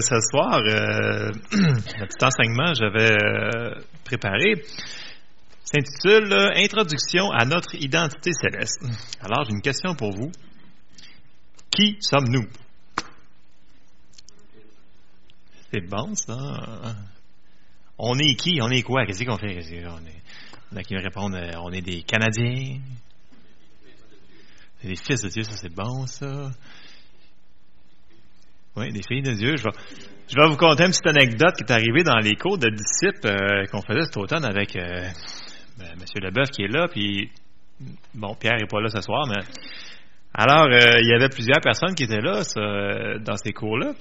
Ce 0.00 0.14
soir, 0.30 0.60
euh, 0.60 1.32
le 1.50 2.06
petit 2.06 2.24
enseignement 2.24 2.72
que 2.72 2.78
j'avais 2.78 3.10
euh, 3.20 3.82
préparé 4.04 4.62
s'intitule 5.64 6.32
Introduction 6.54 7.32
à 7.32 7.44
notre 7.44 7.74
identité 7.74 8.30
céleste. 8.32 8.80
Alors, 9.20 9.44
j'ai 9.44 9.54
une 9.54 9.60
question 9.60 9.96
pour 9.96 10.12
vous. 10.12 10.30
Qui 11.68 11.96
sommes-nous? 12.00 12.46
C'est 15.72 15.80
bon, 15.80 16.14
ça. 16.14 16.36
On 17.98 18.16
est 18.20 18.36
qui? 18.36 18.60
On 18.62 18.70
est 18.70 18.82
quoi? 18.82 19.04
Qu'est-ce 19.04 19.24
qu'on 19.24 19.36
fait? 19.36 19.58
A 20.76 20.82
qui 20.84 20.94
me 20.94 21.02
répondent 21.02 21.34
euh, 21.34 21.50
on 21.56 21.72
est 21.72 21.82
des 21.82 22.02
Canadiens. 22.02 22.78
Des 24.84 24.94
fils 24.94 25.22
de 25.22 25.28
Dieu, 25.28 25.42
ça 25.42 25.56
c'est 25.56 25.74
bon, 25.74 26.06
ça. 26.06 26.52
Oui, 28.78 28.92
des 28.92 29.02
filles 29.02 29.22
de 29.22 29.32
Dieu. 29.32 29.56
Je 29.56 29.64
vais, 29.64 29.70
je 30.28 30.36
vais 30.40 30.46
vous 30.46 30.56
conter 30.56 30.84
une 30.84 30.90
petite 30.90 31.06
anecdote 31.08 31.56
qui 31.56 31.64
est 31.64 31.72
arrivée 31.72 32.04
dans 32.04 32.18
les 32.18 32.36
cours 32.36 32.58
de 32.58 32.68
disciples 32.70 33.26
euh, 33.26 33.64
qu'on 33.72 33.82
faisait 33.82 34.04
cet 34.04 34.16
automne 34.16 34.44
avec 34.44 34.76
euh, 34.76 35.08
ben, 35.76 35.88
M. 35.94 36.04
Leboeuf 36.22 36.50
qui 36.50 36.62
est 36.62 36.68
là, 36.68 36.86
puis 36.86 37.28
bon, 38.14 38.36
Pierre 38.36 38.56
n'est 38.56 38.68
pas 38.68 38.80
là 38.80 38.88
ce 38.88 39.00
soir, 39.00 39.26
mais 39.26 39.42
alors 40.32 40.66
euh, 40.66 41.00
il 41.00 41.08
y 41.08 41.12
avait 41.12 41.28
plusieurs 41.28 41.60
personnes 41.60 41.96
qui 41.96 42.04
étaient 42.04 42.20
là 42.20 42.44
ça, 42.44 42.60
dans 43.18 43.36
ces 43.36 43.52
cours-là. 43.52 43.94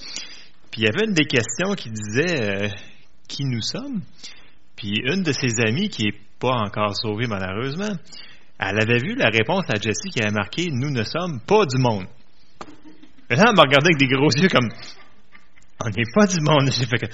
Puis 0.72 0.82
il 0.82 0.84
y 0.84 0.88
avait 0.88 1.06
une 1.08 1.14
des 1.14 1.26
questions 1.26 1.74
qui 1.74 1.90
disait 1.90 2.70
qui 3.28 3.46
nous 3.46 3.62
sommes. 3.62 4.02
Puis 4.76 4.94
une 5.06 5.24
de 5.24 5.32
ses 5.32 5.60
amies 5.66 5.90
qui 5.90 6.10
est 6.10 6.20
pas 6.40 6.54
encore 6.54 6.96
sauvée 6.96 7.26
malheureusement, 7.26 7.96
elle 8.60 8.80
avait 8.80 9.00
vu 9.00 9.16
la 9.16 9.30
réponse 9.30 9.66
à 9.70 9.80
Jessie 9.80 10.12
qui 10.12 10.22
avait 10.22 10.34
marqué 10.34 10.68
Nous 10.70 10.92
ne 10.92 11.04
sommes 11.04 11.40
pas 11.48 11.66
du 11.66 11.80
monde. 11.80 12.06
Là, 13.30 13.46
elle 13.50 13.56
m'a 13.56 13.64
regardé 13.64 13.88
avec 13.94 13.98
des 13.98 14.08
gros 14.08 14.30
yeux 14.30 14.48
comme 14.50 14.70
On 15.84 15.90
n'est 15.90 16.12
pas 16.14 16.28
du 16.28 16.40
monde. 16.42 16.70
C'est 16.72 16.90
pas 16.90 16.98
grave. 16.98 17.14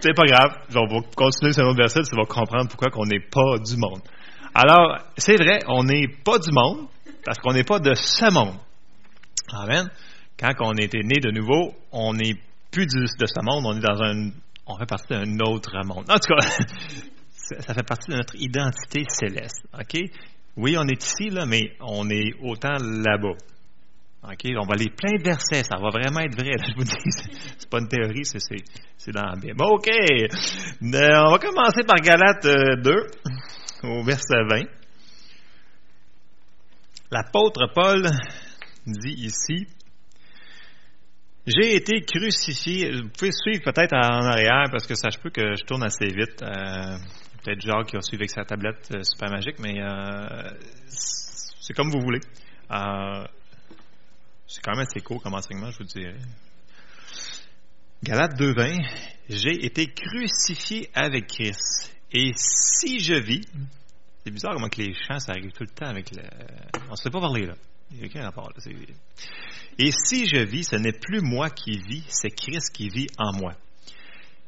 C'est 0.00 0.14
pas 0.14 0.26
grave. 0.26 0.52
On 0.74 0.86
va 0.86 1.00
continuer 1.16 1.52
sur 1.52 1.64
un 1.64 1.68
autre 1.68 1.78
verset, 1.78 2.02
tu 2.02 2.14
vas 2.14 2.26
comprendre 2.26 2.68
pourquoi 2.68 2.88
on 2.96 3.06
n'est 3.06 3.20
pas 3.20 3.58
du 3.64 3.76
monde. 3.76 4.00
Alors, 4.54 4.98
c'est 5.16 5.36
vrai, 5.36 5.60
on 5.68 5.84
n'est 5.84 6.08
pas 6.08 6.38
du 6.38 6.50
monde, 6.52 6.88
parce 7.24 7.38
qu'on 7.38 7.52
n'est 7.52 7.64
pas 7.64 7.78
de 7.78 7.94
ce 7.94 8.32
monde. 8.32 8.56
Amen. 9.52 9.88
Quand 10.38 10.52
on 10.60 10.74
était 10.74 11.02
né 11.02 11.20
de 11.20 11.30
nouveau, 11.30 11.74
on 11.92 12.12
n'est 12.12 12.34
plus 12.70 12.86
de 12.86 13.06
ce 13.26 13.42
monde, 13.42 13.64
on 13.64 13.76
est 13.76 13.80
dans 13.80 14.02
un. 14.02 14.30
On 14.66 14.78
fait 14.78 14.86
partie 14.86 15.08
d'un 15.08 15.38
autre 15.40 15.72
monde. 15.84 16.04
En 16.10 16.18
tout 16.18 16.34
cas, 16.34 16.40
ça 17.60 17.74
fait 17.74 17.82
partie 17.82 18.10
de 18.10 18.16
notre 18.16 18.36
identité 18.36 19.04
céleste. 19.08 19.66
OK? 19.72 19.98
Oui, 20.56 20.76
on 20.78 20.86
est 20.86 21.02
ici, 21.02 21.30
là, 21.30 21.46
mais 21.46 21.72
on 21.80 22.10
est 22.10 22.34
autant 22.42 22.76
là-bas. 22.80 23.36
OK? 24.22 24.46
On 24.56 24.66
va 24.66 24.74
aller 24.74 24.90
plein 24.90 25.16
de 25.16 25.22
versets, 25.22 25.64
ça 25.64 25.76
va 25.76 25.90
vraiment 25.90 26.20
être 26.20 26.34
vrai. 26.34 26.52
je 26.68 26.74
vous 26.76 26.84
dis, 26.84 26.94
c'est 27.58 27.70
pas 27.70 27.78
une 27.78 27.88
théorie, 27.88 28.24
c'est, 28.24 29.12
dans 29.12 29.26
la 29.26 29.36
Bible. 29.36 29.62
OK! 29.62 29.88
Euh, 29.88 30.28
on 30.82 31.30
va 31.30 31.38
commencer 31.38 31.82
par 31.86 31.96
Galates 32.00 32.46
2, 32.82 33.06
au 33.84 34.02
verset 34.04 34.42
20. 34.50 34.62
L'apôtre 37.10 37.72
Paul 37.74 38.06
dit 38.86 39.14
ici, 39.14 39.66
j'ai 41.48 41.76
été 41.76 42.02
crucifié. 42.02 42.92
Vous 42.92 43.08
pouvez 43.08 43.32
suivre 43.32 43.62
peut-être 43.64 43.94
en 43.94 44.26
arrière 44.26 44.66
parce 44.70 44.86
que 44.86 44.94
ça 44.94 45.08
je 45.08 45.18
peux 45.18 45.30
que 45.30 45.54
je 45.54 45.64
tourne 45.64 45.82
assez 45.82 46.06
vite. 46.08 46.42
Euh, 46.42 46.98
peut-être 47.42 47.60
Jacques 47.60 47.86
qui 47.86 47.96
va 47.96 48.02
suivre 48.02 48.20
avec 48.20 48.30
sa 48.30 48.44
tablette 48.44 48.90
euh, 48.94 49.02
super 49.02 49.30
magique, 49.30 49.58
mais 49.58 49.80
euh, 49.80 50.50
c'est 50.88 51.72
comme 51.72 51.88
vous 51.90 52.00
voulez. 52.00 52.20
C'est 54.48 54.62
quand 54.62 54.72
même 54.72 54.86
assez 54.86 55.00
court 55.00 55.22
comme 55.22 55.34
enseignement, 55.34 55.70
je 55.70 55.78
vous 55.78 55.84
dirais. 55.84 56.16
Galates 58.02 58.40
2.20, 58.40 58.82
j'ai 59.28 59.66
été 59.66 59.92
crucifié 59.92 60.88
avec 60.94 61.26
Christ. 61.26 61.94
Et 62.12 62.32
si 62.34 62.98
je 62.98 63.12
vis, 63.14 63.46
c'est 64.24 64.30
bizarre 64.30 64.54
comment 64.54 64.70
que 64.70 64.80
les 64.80 64.94
chants, 64.94 65.18
ça 65.18 65.32
arrive 65.32 65.52
tout 65.52 65.64
le 65.64 65.68
temps 65.68 65.88
avec 65.88 66.10
le... 66.12 66.22
On 66.88 66.92
ne 66.92 66.96
sait 66.96 67.10
pas 67.10 67.20
parler 67.20 67.44
là. 67.44 67.54
Il 67.90 67.98
y 67.98 68.02
a 68.02 68.06
aucun 68.06 68.22
rapport 68.22 68.48
là. 68.48 68.72
Et 69.78 69.90
si 69.92 70.26
je 70.26 70.38
vis, 70.38 70.64
ce 70.64 70.76
n'est 70.76 70.92
plus 70.92 71.20
moi 71.20 71.50
qui 71.50 71.72
vis, 71.78 72.04
c'est 72.08 72.30
Christ 72.30 72.72
qui 72.72 72.88
vit 72.88 73.08
en 73.18 73.36
moi. 73.36 73.52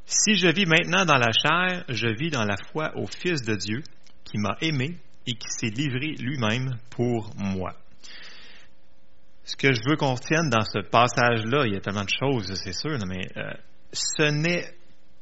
Si 0.07 0.35
je 0.35 0.49
vis 0.49 0.65
maintenant 0.65 1.05
dans 1.05 1.19
la 1.19 1.31
chair, 1.31 1.85
je 1.89 2.09
vis 2.09 2.31
dans 2.31 2.45
la 2.45 2.57
foi 2.73 2.97
au 2.97 3.07
Fils 3.07 3.43
de 3.43 3.55
Dieu 3.55 3.83
qui 4.25 4.39
m'a 4.39 4.57
aimé 4.63 4.97
et 5.27 5.33
qui 5.35 5.49
s'est 5.49 5.71
livré 5.71 6.15
lui-même 6.19 6.79
pour 6.89 7.35
moi. 7.37 7.75
Ce 9.45 9.57
que 9.57 9.73
je 9.73 9.81
veux 9.89 9.97
qu'on 9.97 10.15
retienne 10.15 10.49
dans 10.51 10.63
ce 10.63 10.81
passage-là, 10.81 11.67
il 11.67 11.75
y 11.75 11.77
a 11.77 11.81
tellement 11.81 12.05
de 12.05 12.11
choses, 12.11 12.53
c'est 12.63 12.73
sûr, 12.73 12.99
mais 13.07 13.27
euh, 13.37 13.51
ce 13.93 14.31
n'est 14.31 14.75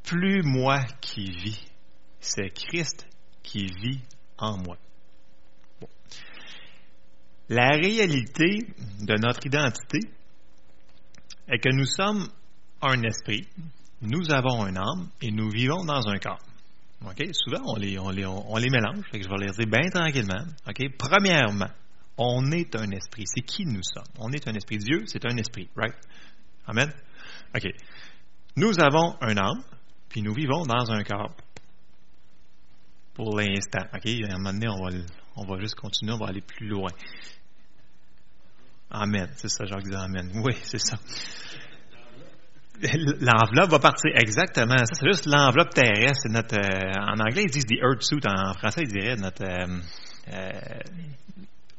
plus 0.05 0.43
moi 0.43 0.83
qui 1.01 1.25
vis, 1.25 1.65
c'est 2.21 2.51
Christ 2.51 3.07
qui 3.43 3.67
vit 3.67 4.01
en 4.37 4.59
moi. 4.59 4.77
Bon. 5.81 5.89
La 7.49 7.71
réalité 7.71 8.67
de 9.01 9.15
notre 9.19 9.47
identité 9.47 10.01
est 11.49 11.59
que 11.59 11.75
nous 11.75 11.87
sommes 11.87 12.28
un 12.83 13.03
esprit, 13.03 13.49
nous 14.03 14.31
avons 14.31 14.65
un 14.65 14.77
âme 14.77 15.09
et 15.23 15.31
nous 15.31 15.51
vivons 15.51 15.84
dans 15.84 16.07
un 16.09 16.19
corps. 16.19 16.39
Souvent, 17.33 17.62
on 17.65 17.77
les, 17.77 17.99
on 17.99 18.11
les, 18.11 18.27
on 18.27 18.57
les 18.57 18.71
mélange. 18.71 19.05
Je 19.12 19.19
vais 19.19 19.47
les 19.47 19.53
dire 19.53 19.67
bien 19.67 19.89
tranquillement. 19.91 20.45
Premièrement, 20.99 21.71
on 22.19 22.51
est 22.51 22.75
un 22.77 22.91
esprit. 22.91 23.25
C'est 23.27 23.43
qui 23.43 23.65
nous 23.65 23.83
sommes? 23.83 24.12
On 24.19 24.31
est 24.33 24.47
un 24.49 24.55
esprit. 24.55 24.79
Dieu, 24.79 25.05
c'est 25.06 25.25
un 25.25 25.37
esprit, 25.37 25.69
right? 25.77 25.95
Amen? 26.67 26.93
OK. 27.55 27.67
Nous 28.56 28.81
avons 28.81 29.17
un 29.21 29.37
âme, 29.37 29.62
puis 30.09 30.21
nous 30.23 30.34
vivons 30.34 30.67
dans 30.67 30.91
un 30.91 31.03
corps. 31.05 31.34
Pour 33.15 33.39
l'instant. 33.39 33.87
OK? 33.95 34.07
À 34.07 34.34
un 34.34 34.39
moment 34.39 34.53
donné, 34.53 34.69
on 34.69 34.84
va, 34.84 34.97
on 35.37 35.45
va 35.47 35.61
juste 35.61 35.77
continuer, 35.77 36.12
on 36.12 36.19
va 36.19 36.27
aller 36.27 36.43
plus 36.43 36.69
loin. 36.69 36.91
Amen. 38.91 39.28
C'est 39.37 39.49
ça, 39.49 39.65
Jacques 39.65 39.84
dit 39.84 39.95
Amen. 39.95 40.31
Oui, 40.45 40.55
c'est 40.62 40.78
ça. 40.78 40.97
L'enveloppe 42.81 43.71
va 43.71 43.78
partir 43.81 44.12
exactement. 44.15 44.77
C'est 44.93 45.07
juste 45.07 45.27
l'enveloppe 45.27 45.71
terrestre. 45.71 46.23
C'est 46.23 46.33
notre, 46.33 46.55
euh, 46.55 47.12
en 47.12 47.19
anglais, 47.19 47.43
ils 47.45 47.51
disent 47.51 47.67
the 47.67 47.83
earth 47.83 48.03
suit. 48.03 48.21
En 48.25 48.55
français, 48.55 48.83
ils 48.83 48.93
diraient 48.93 49.17
notre. 49.17 49.43
Euh, 49.43 49.81
euh, 50.33 50.78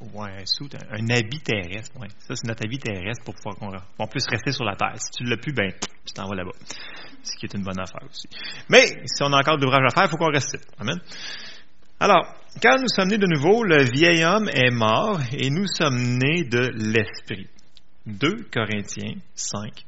ouais, 0.02 0.32
un 0.32 1.02
un, 1.02 1.10
habit 1.10 1.40
terrestre. 1.40 1.94
Ça, 2.20 2.36
c'est 2.36 2.48
notre 2.48 2.66
habit 2.66 2.78
terrestre 2.80 3.24
pour 3.24 3.36
pouvoir 3.36 3.56
qu'on, 3.98 4.08
puisse 4.08 4.28
rester 4.30 4.52
sur 4.52 4.64
la 4.64 4.76
terre. 4.76 4.96
Si 4.96 5.12
tu 5.18 5.24
ne 5.24 5.30
l'as 5.30 5.38
plus, 5.38 5.54
ben, 5.54 5.72
tu 6.06 6.14
t'en 6.14 6.28
vas 6.28 6.36
là-bas. 6.36 6.52
Ce 7.24 7.36
qui 7.38 7.46
est 7.46 7.54
une 7.54 7.64
bonne 7.64 7.80
affaire 7.80 8.08
aussi. 8.10 8.28
Mais, 8.70 8.88
si 9.06 9.24
on 9.24 9.34
a 9.34 9.38
encore 9.38 9.58
de 9.58 9.64
l'ouvrage 9.64 9.86
à 9.88 9.94
faire, 9.94 10.06
il 10.06 10.10
faut 10.10 10.18
qu'on 10.18 10.32
reste. 10.32 10.58
Amen. 10.80 11.00
Alors, 12.00 12.34
quand 12.62 12.78
nous 12.80 12.88
sommes 12.88 13.10
nés 13.10 13.18
de 13.18 13.28
nouveau, 13.28 13.64
le 13.64 13.84
vieil 13.84 14.24
homme 14.24 14.50
est 14.50 14.72
mort 14.72 15.20
et 15.34 15.50
nous 15.50 15.68
sommes 15.68 16.18
nés 16.18 16.46
de 16.46 16.70
l'esprit. 16.74 17.48
2 18.06 18.48
Corinthiens 18.52 19.16
5, 19.36 19.86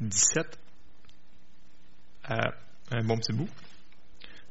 17 0.00 0.58
à 2.24 2.50
un 2.90 3.04
bon 3.04 3.16
petit 3.16 3.32
bout. 3.32 3.48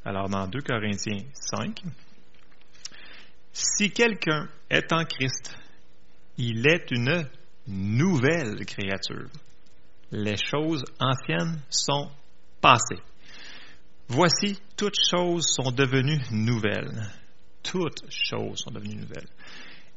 Alors, 0.06 0.30
dans 0.30 0.48
2 0.48 0.62
Corinthiens 0.62 1.26
5, 1.34 1.84
si 3.54 3.92
quelqu'un 3.92 4.48
est 4.70 4.92
en 4.94 5.04
Christ, 5.06 5.56
il 6.38 6.68
est 6.68 6.92
une 6.92 7.28
nouvelle 7.68 8.66
créature. 8.66 9.30
Les 10.12 10.38
choses 10.38 10.84
anciennes 11.00 11.62
sont 11.70 12.10
passées. 12.62 13.02
Voici, 14.08 14.60
toutes 14.76 14.98
choses 15.12 15.46
sont 15.48 15.72
devenues 15.72 16.22
nouvelles. 16.32 17.10
Toutes 17.62 18.04
choses 18.10 18.60
sont 18.60 18.72
devenues 18.72 18.96
nouvelles. 18.96 19.30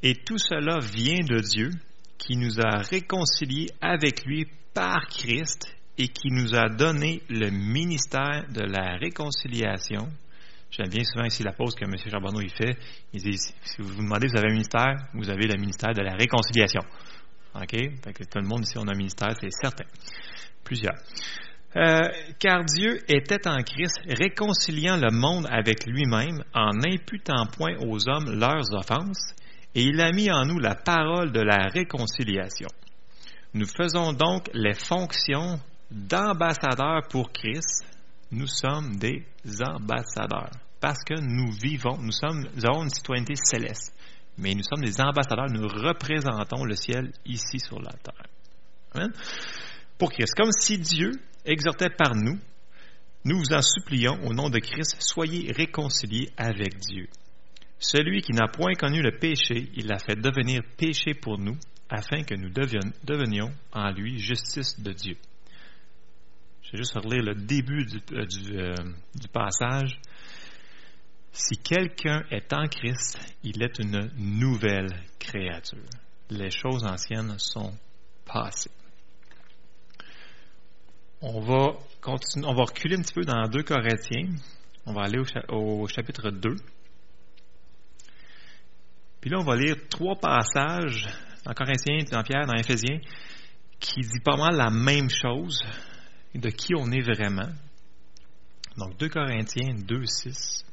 Et 0.03 0.17
tout 0.17 0.39
cela 0.39 0.79
vient 0.81 1.25
de 1.25 1.41
Dieu 1.41 1.71
qui 2.19 2.37
nous 2.37 2.61
a 2.61 2.79
réconciliés 2.79 3.71
avec 3.81 4.25
lui 4.27 4.47
par 4.75 5.07
Christ 5.09 5.67
et 5.97 6.09
qui 6.09 6.29
nous 6.31 6.55
a 6.55 6.69
donné 6.69 7.23
le 7.29 7.51
ministère 7.51 8.45
de 8.51 8.63
la 8.63 8.97
réconciliation. 8.97 10.09
J'aime 10.73 10.89
bien 10.89 11.05
souvent 11.05 11.27
ici 11.27 11.43
la 11.43 11.53
pause 11.53 11.75
que 11.75 11.85
M. 11.85 11.95
Charbonneau 11.99 12.41
il 12.41 12.51
fait. 12.51 12.77
Il 13.13 13.23
dit 13.23 13.37
si 13.37 13.55
vous 13.79 13.89
vous 13.89 14.03
demandez 14.03 14.29
si 14.29 14.33
vous 14.33 14.39
avez 14.39 14.49
un 14.49 14.53
ministère, 14.53 14.97
vous 15.13 15.29
avez 15.29 15.47
le 15.47 15.61
ministère 15.61 15.93
de 15.93 16.01
la 16.01 16.15
réconciliation. 16.15 16.81
OK? 17.55 17.71
Que 17.71 18.25
tout 18.25 18.39
le 18.39 18.47
monde 18.47 18.63
ici, 18.63 18.79
a 18.79 18.81
un 18.81 18.97
ministère, 18.97 19.37
c'est 19.39 19.51
certain. 19.51 19.85
Plusieurs. 20.65 20.97
Euh, 21.77 22.09
car 22.39 22.65
Dieu 22.65 23.01
était 23.09 23.47
en 23.47 23.63
Christ, 23.63 24.01
réconciliant 24.07 24.97
le 24.97 25.11
monde 25.11 25.47
avec 25.51 25.87
lui-même 25.87 26.43
en 26.55 26.71
n'imputant 26.73 27.47
point 27.47 27.77
aux 27.81 28.09
hommes 28.09 28.39
leurs 28.39 28.73
offenses, 28.73 29.35
et 29.75 29.83
il 29.83 30.01
a 30.01 30.11
mis 30.13 30.31
en 30.31 30.45
nous 30.47 30.59
la 30.59 30.75
parole 30.75 31.33
de 31.33 31.41
la 31.41 31.69
réconciliation. 31.69 32.69
Nous 33.55 33.67
faisons 33.67 34.13
donc 34.15 34.49
les 34.55 34.75
fonctions 34.75 35.61
d'ambassadeurs 35.91 37.03
pour 37.11 37.31
Christ. 37.33 37.85
Nous 38.33 38.47
sommes 38.47 38.97
des 38.97 39.25
ambassadeurs 39.63 40.51
parce 40.81 41.05
que 41.05 41.15
nous 41.21 41.53
vivons, 41.53 41.99
nous, 41.99 42.13
sommes, 42.13 42.45
avons 42.65 42.83
une 42.83 42.91
citoyenneté 42.91 43.35
céleste, 43.37 43.95
mais 44.39 44.55
nous 44.55 44.65
sommes 44.65 44.85
des 44.85 45.01
ambassadeurs, 45.01 45.51
nous 45.51 45.69
représentons 45.69 46.65
le 46.65 46.75
ciel 46.75 47.13
ici 47.25 47.61
sur 47.61 47.81
la 47.81 47.93
terre. 47.93 48.27
Amen. 48.95 49.13
pour 49.97 50.11
Christ. 50.11 50.35
Comme 50.37 50.51
si 50.51 50.79
Dieu 50.79 51.13
exhortait 51.45 51.91
par 51.91 52.15
nous, 52.17 52.39
nous 53.25 53.39
vous 53.39 53.55
en 53.55 53.63
supplions 53.63 54.19
au 54.25 54.35
nom 54.35 54.51
de 54.51 54.59
Christ, 54.59 54.97
soyez 55.01 55.53
réconciliés 55.53 56.31
avec 56.37 56.79
Dieu. 56.79 57.09
Celui 57.79 58.23
qui 58.23 58.33
n'a 58.33 58.49
point 58.49 58.75
connu 58.75 59.03
le 59.03 59.13
péché, 59.13 59.71
il 59.77 59.87
l'a 59.87 59.99
fait 59.99 60.17
devenir 60.17 60.63
péché 60.77 61.15
pour 61.15 61.39
nous, 61.39 61.57
afin 61.89 62.23
que 62.25 62.35
nous 62.35 62.51
devenions 62.51 63.53
en 63.73 63.91
lui 63.91 64.19
justice 64.19 64.81
de 64.81 64.93
Dieu. 64.93 65.17
Je 66.73 66.79
vais 66.79 66.85
juste 66.85 66.95
relire 66.95 67.23
le 67.23 67.35
début 67.35 67.85
du, 67.85 67.99
euh, 68.13 68.25
euh, 68.53 68.75
du 69.15 69.29
passage. 69.29 70.01
Si 71.31 71.59
quelqu'un 71.59 72.23
est 72.31 72.51
en 72.55 72.67
Christ, 72.67 73.19
il 73.43 73.63
est 73.63 73.79
une 73.79 74.11
nouvelle 74.17 74.89
créature. 75.19 75.85
Les 76.31 76.51
choses 76.51 76.83
anciennes 76.85 77.39
sont 77.39 77.75
passées. 78.25 78.71
On 81.21 81.41
va, 81.41 81.75
continuer, 82.01 82.47
on 82.47 82.55
va 82.55 82.65
reculer 82.65 82.97
un 82.97 83.03
petit 83.03 83.15
peu 83.15 83.25
dans 83.25 83.47
2 83.49 83.63
Corinthiens. 83.65 84.31
On 84.87 84.95
va 84.95 85.03
aller 85.03 85.19
au, 85.51 85.87
chapitre 85.89 86.31
2. 86.31 86.57
Puis 89.21 89.31
là, 89.31 89.39
on 89.41 89.45
va 89.45 89.57
lire 89.57 89.77
trois 89.91 90.17
passages 90.17 91.07
dans 91.45 91.53
Corinthiens, 91.53 91.99
dans 92.11 92.23
Pierre, 92.23 92.47
dans 92.47 92.55
Éphésiens, 92.55 92.99
qui 93.79 94.01
dit 94.01 94.21
pas 94.25 94.37
mal 94.37 94.57
la 94.57 94.71
même 94.71 95.11
chose 95.11 95.63
de 96.39 96.51
qui 96.51 96.75
on 96.75 96.91
est 96.91 97.03
vraiment. 97.03 97.51
Donc 98.77 98.97
2 98.99 99.09
Corinthiens 99.09 99.75
2, 99.75 100.05
6. 100.05 100.65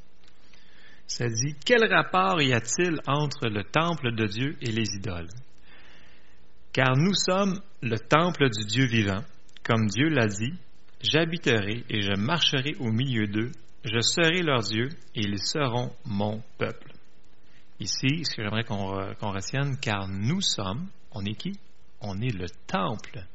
Ça 1.07 1.27
dit, 1.27 1.56
quel 1.65 1.91
rapport 1.91 2.41
y 2.41 2.53
a-t-il 2.53 3.00
entre 3.07 3.47
le 3.50 3.63
temple 3.63 4.15
de 4.15 4.25
Dieu 4.25 4.57
et 4.61 4.71
les 4.71 4.95
idoles? 4.95 5.29
Car 6.71 6.95
nous 6.95 7.15
sommes 7.15 7.59
le 7.81 7.97
temple 7.97 8.50
du 8.50 8.65
Dieu 8.65 8.85
vivant. 8.85 9.23
Comme 9.63 9.88
Dieu 9.88 10.07
l'a 10.07 10.27
dit, 10.27 10.53
j'habiterai 11.01 11.83
et 11.89 12.01
je 12.01 12.15
marcherai 12.15 12.75
au 12.79 12.91
milieu 12.91 13.27
d'eux, 13.27 13.51
je 13.83 14.00
serai 14.01 14.44
leur 14.44 14.61
Dieu 14.61 14.89
et 15.15 15.21
ils 15.21 15.41
seront 15.41 15.91
mon 16.06 16.41
peuple. 16.57 16.94
Ici, 17.79 18.23
ce 18.23 18.35
que 18.35 18.44
j'aimerais 18.44 18.65
qu'on 18.65 19.31
retienne, 19.31 19.77
car 19.79 20.07
nous 20.07 20.41
sommes, 20.41 20.88
on 21.11 21.25
est 21.25 21.35
qui? 21.35 21.57
On 22.01 22.21
est 22.21 22.33
le 22.33 22.47
temple 22.67 23.25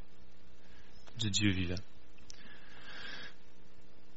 du 1.19 1.31
Dieu 1.31 1.51
vivant. 1.51 1.75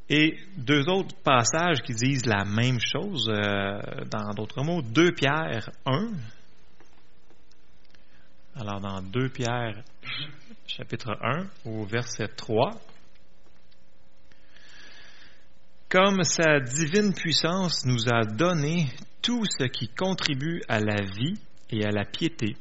Et 0.09 0.37
deux 0.55 0.87
autres 0.87 1.15
passages 1.23 1.81
qui 1.81 1.93
disent 1.93 2.25
la 2.25 2.45
même 2.45 2.79
chose, 2.79 3.29
euh, 3.29 4.05
dans 4.09 4.33
d'autres 4.33 4.63
mots, 4.63 4.81
2 4.81 5.11
Pierre 5.11 5.69
1. 5.85 6.11
Alors, 8.55 8.79
dans 8.79 9.01
2 9.01 9.29
Pierre 9.29 9.83
chapitre 10.65 11.17
1 11.21 11.47
au 11.65 11.85
verset 11.85 12.27
3. 12.27 12.71
Comme 15.89 16.23
sa 16.23 16.59
divine 16.59 17.13
puissance 17.13 17.85
nous 17.85 18.09
a 18.09 18.25
donné 18.25 18.87
tout 19.21 19.43
ce 19.45 19.65
qui 19.65 19.87
contribue 19.87 20.61
à 20.67 20.79
la 20.79 21.01
vie 21.01 21.39
et 21.69 21.85
à 21.85 21.91
la 21.91 22.05
piété, 22.05 22.55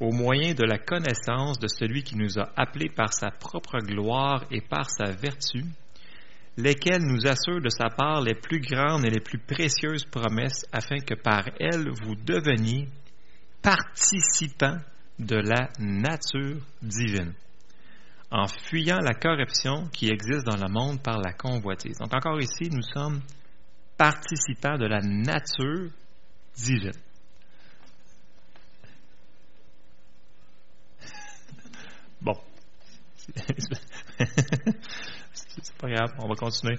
au 0.00 0.10
moyen 0.10 0.54
de 0.54 0.64
la 0.64 0.78
connaissance 0.78 1.58
de 1.58 1.68
celui 1.68 2.02
qui 2.02 2.16
nous 2.16 2.38
a 2.38 2.50
appelés 2.56 2.88
par 2.88 3.12
sa 3.12 3.30
propre 3.30 3.78
gloire 3.78 4.44
et 4.50 4.60
par 4.60 4.90
sa 4.90 5.10
vertu, 5.12 5.64
lesquels 6.56 7.02
nous 7.02 7.26
assurent 7.26 7.62
de 7.62 7.70
sa 7.70 7.88
part 7.88 8.20
les 8.20 8.34
plus 8.34 8.60
grandes 8.60 9.04
et 9.04 9.10
les 9.10 9.20
plus 9.20 9.38
précieuses 9.38 10.04
promesses, 10.04 10.64
afin 10.72 10.98
que 10.98 11.14
par 11.14 11.44
elles 11.58 11.88
vous 12.02 12.14
deveniez 12.14 12.88
participants 13.62 14.78
de 15.18 15.36
la 15.36 15.68
nature 15.78 16.60
divine, 16.82 17.34
en 18.30 18.46
fuyant 18.48 18.98
la 19.00 19.14
corruption 19.14 19.88
qui 19.92 20.08
existe 20.08 20.46
dans 20.46 20.56
le 20.56 20.70
monde 20.70 21.02
par 21.02 21.20
la 21.20 21.32
convoitise. 21.32 21.98
Donc 21.98 22.12
encore 22.14 22.40
ici, 22.40 22.68
nous 22.70 22.82
sommes 22.82 23.20
participants 23.96 24.78
de 24.78 24.86
la 24.86 25.00
nature 25.00 25.90
divine. 26.56 26.92
Bon. 32.20 32.34
C'est 35.60 35.76
pas 35.76 35.88
grave, 35.88 36.14
on 36.18 36.28
va 36.28 36.34
continuer. 36.34 36.78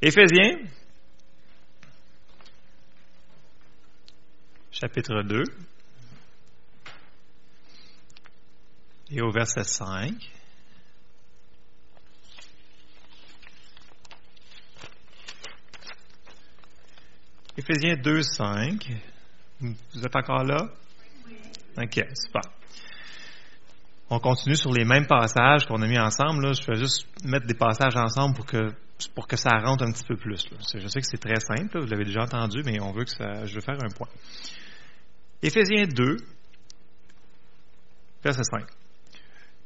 Éphésiens, 0.00 0.58
chapitre 4.70 5.22
2. 5.22 5.44
Et 9.10 9.20
au 9.20 9.30
verset 9.30 9.64
5, 9.64 10.14
Éphésiens 17.58 17.96
2, 17.96 18.22
5. 18.22 18.92
Vous 19.60 20.04
êtes 20.04 20.14
encore 20.16 20.44
là? 20.44 20.68
OK, 21.78 22.04
super. 22.14 22.42
On 24.08 24.20
continue 24.20 24.54
sur 24.54 24.72
les 24.72 24.84
mêmes 24.84 25.06
passages 25.06 25.66
qu'on 25.66 25.82
a 25.82 25.86
mis 25.86 25.98
ensemble. 25.98 26.54
Je 26.54 26.64
vais 26.66 26.78
juste 26.78 27.06
mettre 27.24 27.46
des 27.46 27.54
passages 27.54 27.96
ensemble 27.96 28.36
pour 28.36 28.46
que, 28.46 29.36
ça 29.36 29.58
rentre 29.58 29.82
un 29.82 29.90
petit 29.90 30.04
peu 30.04 30.16
plus. 30.16 30.46
Je 30.74 30.86
sais 30.86 31.00
que 31.00 31.06
c'est 31.06 31.18
très 31.18 31.40
simple, 31.40 31.80
vous 31.80 31.86
l'avez 31.86 32.04
déjà 32.04 32.22
entendu, 32.22 32.62
mais 32.64 32.80
on 32.80 32.92
veut 32.92 33.04
que 33.04 33.10
ça. 33.10 33.44
Je 33.44 33.54
veux 33.54 33.60
faire 33.60 33.82
un 33.82 33.90
point. 33.90 34.08
Éphésiens 35.42 35.86
2, 35.86 36.16
verset 38.22 38.44
5. 38.44 38.64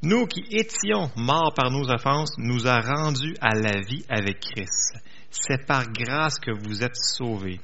Nous 0.03 0.27
qui 0.27 0.43
étions 0.51 1.11
morts 1.17 1.53
par 1.55 1.71
nos 1.71 1.91
offenses, 1.91 2.33
nous 2.39 2.67
a 2.67 2.81
rendus 2.81 3.37
à 3.41 3.55
la 3.55 3.81
vie 3.83 4.05
avec 4.09 4.41
Christ. 4.41 4.95
C'est 5.31 5.67
par 5.67 5.85
grâce 5.93 6.39
que 6.39 6.51
vous 6.51 6.83
êtes 6.83 6.97
sauvés. 6.97 7.61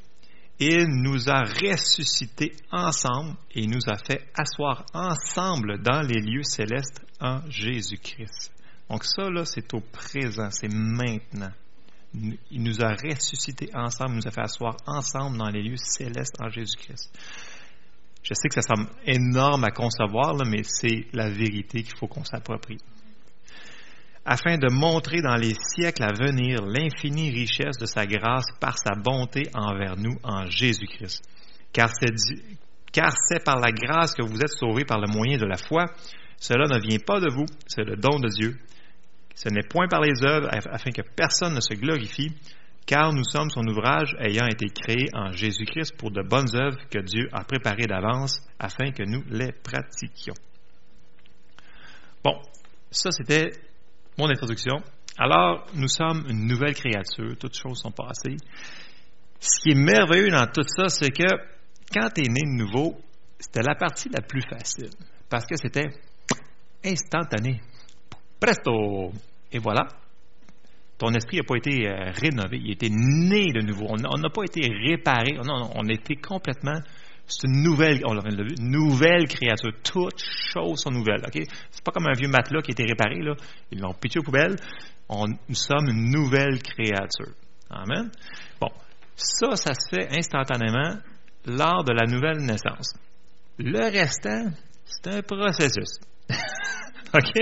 Il 0.59 0.87
nous 1.03 1.29
a 1.29 1.43
ressuscités 1.43 2.53
ensemble 2.73 3.37
et 3.55 3.67
nous 3.67 3.89
a 3.89 3.99
fait 3.99 4.27
asseoir 4.35 4.87
ensemble 4.95 5.83
dans 5.83 6.01
les 6.01 6.21
lieux 6.21 6.45
célestes 6.45 7.03
en 7.21 7.41
Jésus-Christ. 7.51 8.53
Donc 8.89 9.05
ça, 9.05 9.29
là, 9.29 9.45
c'est 9.45 9.75
au 9.75 9.81
présent, 9.81 10.49
c'est 10.51 10.73
maintenant. 10.73 11.53
Il 12.15 12.63
nous 12.63 12.81
a 12.83 12.95
ressuscités 12.95 13.69
ensemble, 13.75 14.13
il 14.13 14.17
nous 14.17 14.29
a 14.29 14.31
fait 14.31 14.41
asseoir 14.41 14.77
ensemble 14.87 15.37
dans 15.37 15.51
les 15.51 15.63
lieux 15.63 15.77
célestes 15.77 16.37
en 16.41 16.49
Jésus-Christ. 16.49 17.13
Je 18.23 18.33
sais 18.35 18.49
que 18.49 18.55
ça 18.55 18.63
semble 18.63 18.89
énorme 19.05 19.65
à 19.65 19.71
concevoir, 19.71 20.35
mais 20.47 20.63
c'est 20.63 21.07
la 21.13 21.29
vérité 21.29 21.83
qu'il 21.83 21.97
faut 21.99 22.09
qu'on 22.09 22.25
s'approprie. 22.25 22.79
Afin 24.29 24.59
de 24.59 24.67
montrer 24.73 25.23
dans 25.23 25.37
les 25.37 25.55
siècles 25.55 26.03
à 26.03 26.13
venir 26.13 26.67
l'infinie 26.67 27.31
richesse 27.31 27.79
de 27.79 27.87
sa 27.87 28.07
grâce 28.07 28.47
par 28.59 28.77
sa 28.77 28.97
bonté 28.97 29.45
envers 29.55 29.97
nous 29.97 30.19
en 30.25 30.51
Jésus-Christ. 30.51 31.23
Car 31.73 31.91
c'est 31.95 33.45
par 33.45 33.61
la 33.61 33.71
grâce 33.71 34.15
que 34.15 34.27
vous 34.27 34.41
êtes 34.41 34.51
sauvés 34.59 34.85
par 34.85 34.99
le 34.99 35.07
moyen 35.07 35.39
de 35.39 35.47
la 35.47 35.57
foi. 35.57 35.87
Cela 36.39 36.67
ne 36.67 36.81
vient 36.81 36.99
pas 36.99 37.21
de 37.21 37.31
vous, 37.33 37.47
c'est 37.69 37.85
le 37.85 37.95
don 37.95 38.19
de 38.19 38.29
Dieu. 38.29 38.57
Ce 39.37 39.49
n'est 39.49 39.63
point 39.63 39.87
par 39.87 40.01
les 40.01 40.25
œuvres 40.25 40.49
afin 40.51 40.91
que 40.91 41.03
personne 41.15 41.55
ne 41.55 41.61
se 41.61 41.75
glorifie, 41.75 42.33
car 42.85 43.13
nous 43.13 43.25
sommes 43.25 43.51
son 43.51 43.65
ouvrage 43.69 44.17
ayant 44.19 44.47
été 44.47 44.67
créé 44.67 45.09
en 45.13 45.31
Jésus-Christ 45.31 45.97
pour 45.99 46.11
de 46.11 46.23
bonnes 46.23 46.53
œuvres 46.57 46.79
que 46.91 46.99
Dieu 46.99 47.29
a 47.33 47.45
préparées 47.45 47.87
d'avance 47.87 48.41
afin 48.59 48.91
que 48.91 49.05
nous 49.05 49.23
les 49.29 49.53
pratiquions. 49.53 50.35
Bon, 52.25 52.41
ça 52.91 53.13
c'était 53.13 53.53
mon 54.19 54.29
introduction. 54.29 54.83
Alors, 55.19 55.67
nous 55.75 55.89
sommes 55.89 56.25
une 56.29 56.47
nouvelle 56.47 56.75
créature, 56.75 57.37
toutes 57.39 57.57
choses 57.57 57.81
sont 57.81 57.93
passées. 57.93 58.37
Ce 59.41 59.63
qui 59.63 59.71
est 59.71 59.75
merveilleux 59.75 60.31
dans 60.31 60.47
tout 60.47 60.67
ça, 60.67 60.89
c'est 60.89 61.11
que 61.11 61.27
quand 61.93 62.09
tu 62.15 62.23
es 62.23 62.29
né 62.29 62.43
de 62.43 62.63
nouveau, 62.65 62.97
c'était 63.39 63.63
la 63.63 63.75
partie 63.75 64.09
la 64.09 64.21
plus 64.21 64.43
facile, 64.43 64.91
parce 65.29 65.47
que 65.47 65.57
c'était 65.57 65.89
instantané. 66.85 67.61
Presto! 68.41 69.13
Et 69.53 69.59
voilà, 69.59 69.87
ton 70.99 71.13
esprit 71.13 71.39
n'a 71.39 71.45
pas 71.45 71.57
été 71.57 71.87
euh, 71.87 72.11
rénové, 72.13 72.59
il 72.59 72.71
a 72.71 72.73
été 72.73 72.89
né 72.91 73.53
de 73.53 73.61
nouveau. 73.61 73.87
On 73.91 73.97
n'a 73.97 74.31
pas 74.31 74.45
été 74.45 74.67
réparé. 74.67 75.33
Non, 75.45 75.71
on 75.75 75.89
a 75.89 75.93
été 75.93 76.17
complètement. 76.17 76.81
C'est 77.27 77.49
une 77.49 77.63
nouvelle, 77.63 78.03
nouvelle 78.61 79.27
créature. 79.27 79.73
Toutes 79.83 80.23
choses 80.53 80.81
sont 80.81 80.91
nouvelles. 80.91 81.25
Ok, 81.27 81.43
c'est 81.71 81.85
pas 81.85 81.91
comme 81.91 82.07
un 82.07 82.17
vieux 82.17 82.29
matelas 82.29 82.63
qui 82.63 82.71
a 82.71 82.73
été 82.73 82.85
réparé 82.85 83.21
là. 83.21 83.35
Ils 83.73 83.81
l'ont 83.81 83.95
pitché 83.95 84.21
aux 84.21 84.23
poubelles. 84.23 84.57
nous 85.11 85.55
sommes 85.55 85.89
une 85.89 86.11
nouvelle 86.11 86.63
créature. 86.63 87.35
Amen. 87.69 88.11
Bon, 88.61 88.71
ça, 89.17 89.57
ça 89.57 89.75
se 89.75 89.89
fait 89.89 90.17
instantanément 90.17 90.99
lors 91.47 91.85
de 91.85 91.93
la 91.93 92.07
nouvelle 92.07 92.45
naissance. 92.45 92.95
Le 93.59 93.91
restant, 93.91 94.51
c'est 94.85 95.09
un 95.09 95.23
processus. 95.23 95.99
OK? 97.15 97.33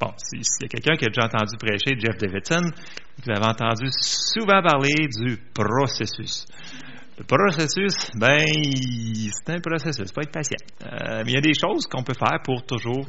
Bon, 0.00 0.12
s'il 0.16 0.40
y 0.40 0.64
a 0.64 0.68
quelqu'un 0.68 0.96
qui 0.96 1.04
a 1.04 1.08
déjà 1.08 1.26
entendu 1.26 1.56
prêcher 1.58 1.98
Jeff 1.98 2.16
Davidson, 2.18 2.70
vous 3.18 3.30
avez 3.30 3.46
entendu 3.46 3.88
souvent 3.90 4.62
parler 4.62 5.08
du 5.08 5.36
processus. 5.52 6.46
Le 7.18 7.24
processus, 7.24 8.12
ben, 8.14 8.38
c'est 8.38 9.52
un 9.52 9.60
processus, 9.60 10.12
faut 10.12 10.20
être 10.20 10.30
patient. 10.30 10.56
Euh, 10.82 11.24
mais 11.24 11.32
il 11.32 11.34
y 11.34 11.36
a 11.36 11.40
des 11.40 11.54
choses 11.54 11.86
qu'on 11.86 12.04
peut 12.04 12.14
faire 12.14 12.38
pour 12.44 12.64
toujours 12.64 13.06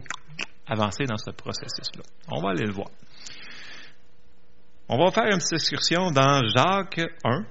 avancer 0.66 1.06
dans 1.06 1.18
ce 1.18 1.30
processus-là. 1.30 2.01
On 2.32 2.42
va 2.42 2.50
aller 2.50 2.66
le 2.66 2.74
voir. 2.74 2.89
On 4.88 4.98
va 4.98 5.12
faire 5.12 5.25
une 5.25 5.38
petite 5.38 5.54
excursion 5.54 6.10
dans 6.10 6.42
Jacques 6.56 7.01
1. 7.24 7.46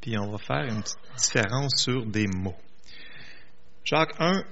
Puis 0.00 0.18
on 0.18 0.32
va 0.32 0.38
faire 0.38 0.64
une 0.64 0.82
petite 0.82 0.98
différence 1.16 1.74
sur 1.76 2.04
des 2.06 2.26
mots. 2.26 2.56
Jacques 3.84 4.14
1, 4.18 4.42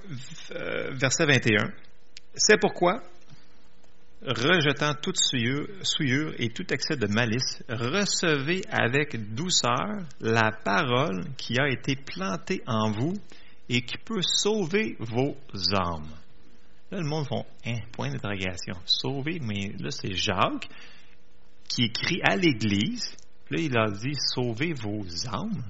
euh, 0.51 0.91
verset 0.93 1.25
21. 1.25 1.73
C'est 2.35 2.57
pourquoi, 2.57 3.03
rejetant 4.25 4.93
toute 4.95 5.17
souillure, 5.17 6.33
et 6.37 6.49
tout 6.49 6.71
excès 6.71 6.95
de 6.95 7.07
malice, 7.07 7.63
recevez 7.67 8.63
avec 8.69 9.33
douceur 9.33 9.99
la 10.19 10.51
parole 10.51 11.25
qui 11.37 11.59
a 11.59 11.67
été 11.69 11.95
plantée 11.95 12.61
en 12.67 12.91
vous 12.91 13.13
et 13.69 13.81
qui 13.81 13.97
peut 13.97 14.21
sauver 14.21 14.95
vos 14.99 15.35
âmes. 15.73 16.09
Là, 16.91 16.99
le 16.99 17.07
monde 17.07 17.25
font 17.25 17.45
un 17.65 17.79
point 17.93 18.09
d'interrogation. 18.09 18.75
Sauver, 18.85 19.39
mais 19.41 19.71
là, 19.79 19.91
c'est 19.91 20.13
Jacques 20.13 20.67
qui 21.69 21.83
écrit 21.85 22.19
à 22.21 22.35
l'Église. 22.35 23.15
Là, 23.49 23.59
il 23.59 23.77
a 23.77 23.89
dit 23.89 24.13
Sauvez 24.33 24.73
vos 24.73 25.05
âmes. 25.27 25.63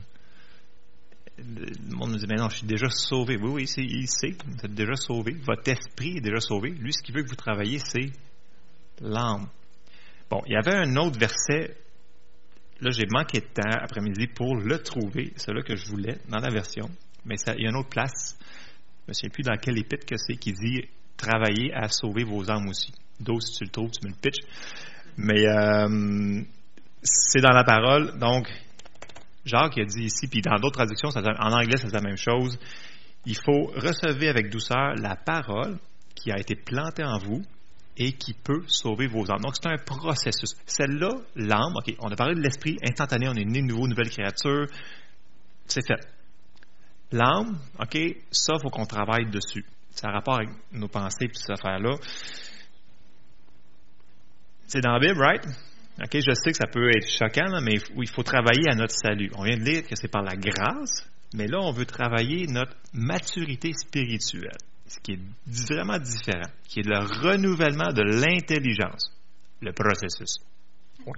Le 1.38 1.96
monde 1.96 2.12
nous 2.12 2.18
dit 2.18 2.26
Mais 2.28 2.36
non, 2.36 2.50
je 2.50 2.58
suis 2.58 2.68
déjà 2.68 2.90
sauvé. 2.90 3.38
Oui, 3.38 3.52
oui, 3.52 3.74
il 3.78 4.08
sait, 4.08 4.36
vous 4.46 4.66
êtes 4.66 4.74
déjà 4.74 4.96
sauvé. 4.96 5.34
Votre 5.46 5.70
esprit 5.70 6.18
est 6.18 6.22
déjà 6.22 6.40
sauvé. 6.40 6.72
Lui, 6.72 6.92
ce 6.92 7.04
qu'il 7.04 7.16
veut 7.16 7.24
que 7.24 7.30
vous 7.30 7.36
travaillez, 7.36 7.80
c'est 7.80 8.10
l'âme. 9.02 9.48
Bon, 10.30 10.42
il 10.46 10.54
y 10.54 10.56
avait 10.56 10.76
un 10.76 10.96
autre 10.96 11.20
verset. 11.20 11.76
Là, 12.80 12.90
j'ai 12.92 13.06
manqué 13.10 13.42
de 13.42 13.46
temps 13.46 13.70
après-midi 13.70 14.28
pour 14.28 14.56
le 14.56 14.82
trouver, 14.82 15.34
celui 15.36 15.64
que 15.64 15.76
je 15.76 15.88
voulais 15.88 16.18
dans 16.30 16.40
la 16.40 16.50
version. 16.50 16.90
Mais 17.26 17.36
il 17.48 17.64
y 17.64 17.68
a 17.68 17.70
une 17.70 17.76
autre 17.76 17.90
place. 17.90 18.38
Je 19.08 19.12
ne 19.12 19.14
sais 19.14 19.30
plus 19.30 19.44
dans 19.44 19.58
quel 19.62 19.78
épître 19.78 20.06
que 20.06 20.16
c'est 20.18 20.36
qui 20.38 20.54
dit 20.54 20.86
travailler 21.18 21.74
à 21.74 21.90
sauver 21.90 22.24
vos 22.24 22.50
âmes 22.50 22.68
aussi. 22.68 22.94
D'autres, 23.20 23.46
si 23.46 23.58
tu 23.58 23.64
le 23.66 23.70
trouves, 23.70 23.92
tu 23.92 24.08
me 24.08 24.12
le 24.12 24.18
pitches. 24.20 24.46
Mais 25.18 25.46
euh, 25.46 26.42
c'est 27.04 27.42
dans 27.42 27.54
la 27.54 27.64
parole. 27.64 28.18
Donc, 28.18 28.48
Jacques 29.46 29.78
a 29.78 29.86
dit 29.86 30.04
ici, 30.04 30.28
puis 30.28 30.42
dans 30.42 30.56
d'autres 30.56 30.78
traductions, 30.78 31.10
en 31.10 31.52
anglais, 31.52 31.78
c'est 31.78 31.92
la 31.94 32.02
même 32.02 32.18
chose. 32.18 32.58
Il 33.26 33.36
faut 33.36 33.68
recevoir 33.76 34.30
avec 34.30 34.50
douceur 34.50 34.96
la 34.96 35.16
parole 35.16 35.78
qui 36.16 36.32
a 36.32 36.40
été 36.40 36.56
plantée 36.56 37.04
en 37.04 37.18
vous 37.20 37.44
et 38.02 38.14
qui 38.14 38.34
peut 38.34 38.64
sauver 38.68 39.08
vos 39.08 39.30
âmes. 39.32 39.42
Donc, 39.42 39.56
c'est 39.56 39.70
un 39.70 39.78
processus. 39.78 40.56
Celle-là, 40.66 41.10
l'âme, 41.36 41.76
OK, 41.76 41.96
on 42.00 42.12
a 42.12 42.16
parlé 42.16 42.34
de 42.34 42.42
l'esprit 42.42 42.78
instantané, 42.84 43.28
on 43.30 43.36
est 43.36 43.46
né 43.46 43.62
nouveau, 43.62 43.88
nouvelle 43.88 44.10
créature, 44.10 44.66
c'est 45.68 45.86
fait. 45.86 46.02
L'âme, 47.12 47.60
OK, 47.80 47.98
ça, 48.32 48.54
il 48.56 48.62
faut 48.62 48.70
qu'on 48.70 48.86
travaille 48.86 49.30
dessus. 49.30 49.66
Ça 49.92 50.08
a 50.08 50.12
rapport 50.14 50.36
avec 50.36 50.50
nos 50.72 50.88
pensées 50.88 51.26
et 51.26 51.30
ces 51.34 51.52
affaires-là. 51.52 51.96
C'est 54.66 54.82
dans 54.82 54.94
la 54.94 55.00
Bible, 55.00 55.20
right? 55.20 55.46
OK, 56.02 56.14
je 56.14 56.34
sais 56.34 56.52
que 56.52 56.58
ça 56.58 56.68
peut 56.68 56.90
être 56.90 57.08
choquant, 57.08 57.62
mais 57.62 57.76
il 57.98 58.10
faut 58.10 58.24
travailler 58.24 58.70
à 58.72 58.76
notre 58.76 58.94
salut. 58.94 59.30
On 59.36 59.44
vient 59.44 59.58
de 59.58 59.64
lire 59.64 59.84
que 59.84 59.96
c'est 59.96 60.08
par 60.08 60.24
la 60.24 60.36
grâce, 60.36 61.08
mais 61.34 61.48
là, 61.48 61.60
on 61.62 61.72
veut 61.72 61.86
travailler 61.86 62.48
notre 62.48 62.76
maturité 62.94 63.74
spirituelle, 63.74 64.58
ce 64.92 65.00
qui 65.00 65.14
est 65.14 65.20
vraiment 65.48 65.98
différent, 65.98 66.52
qui 66.68 66.82
est 66.82 66.88
le 66.88 67.00
renouvellement 67.00 67.94
de 67.94 68.02
l'intelligence, 68.02 69.10
le 69.62 69.72
processus. 69.72 70.40
OK? 71.06 71.18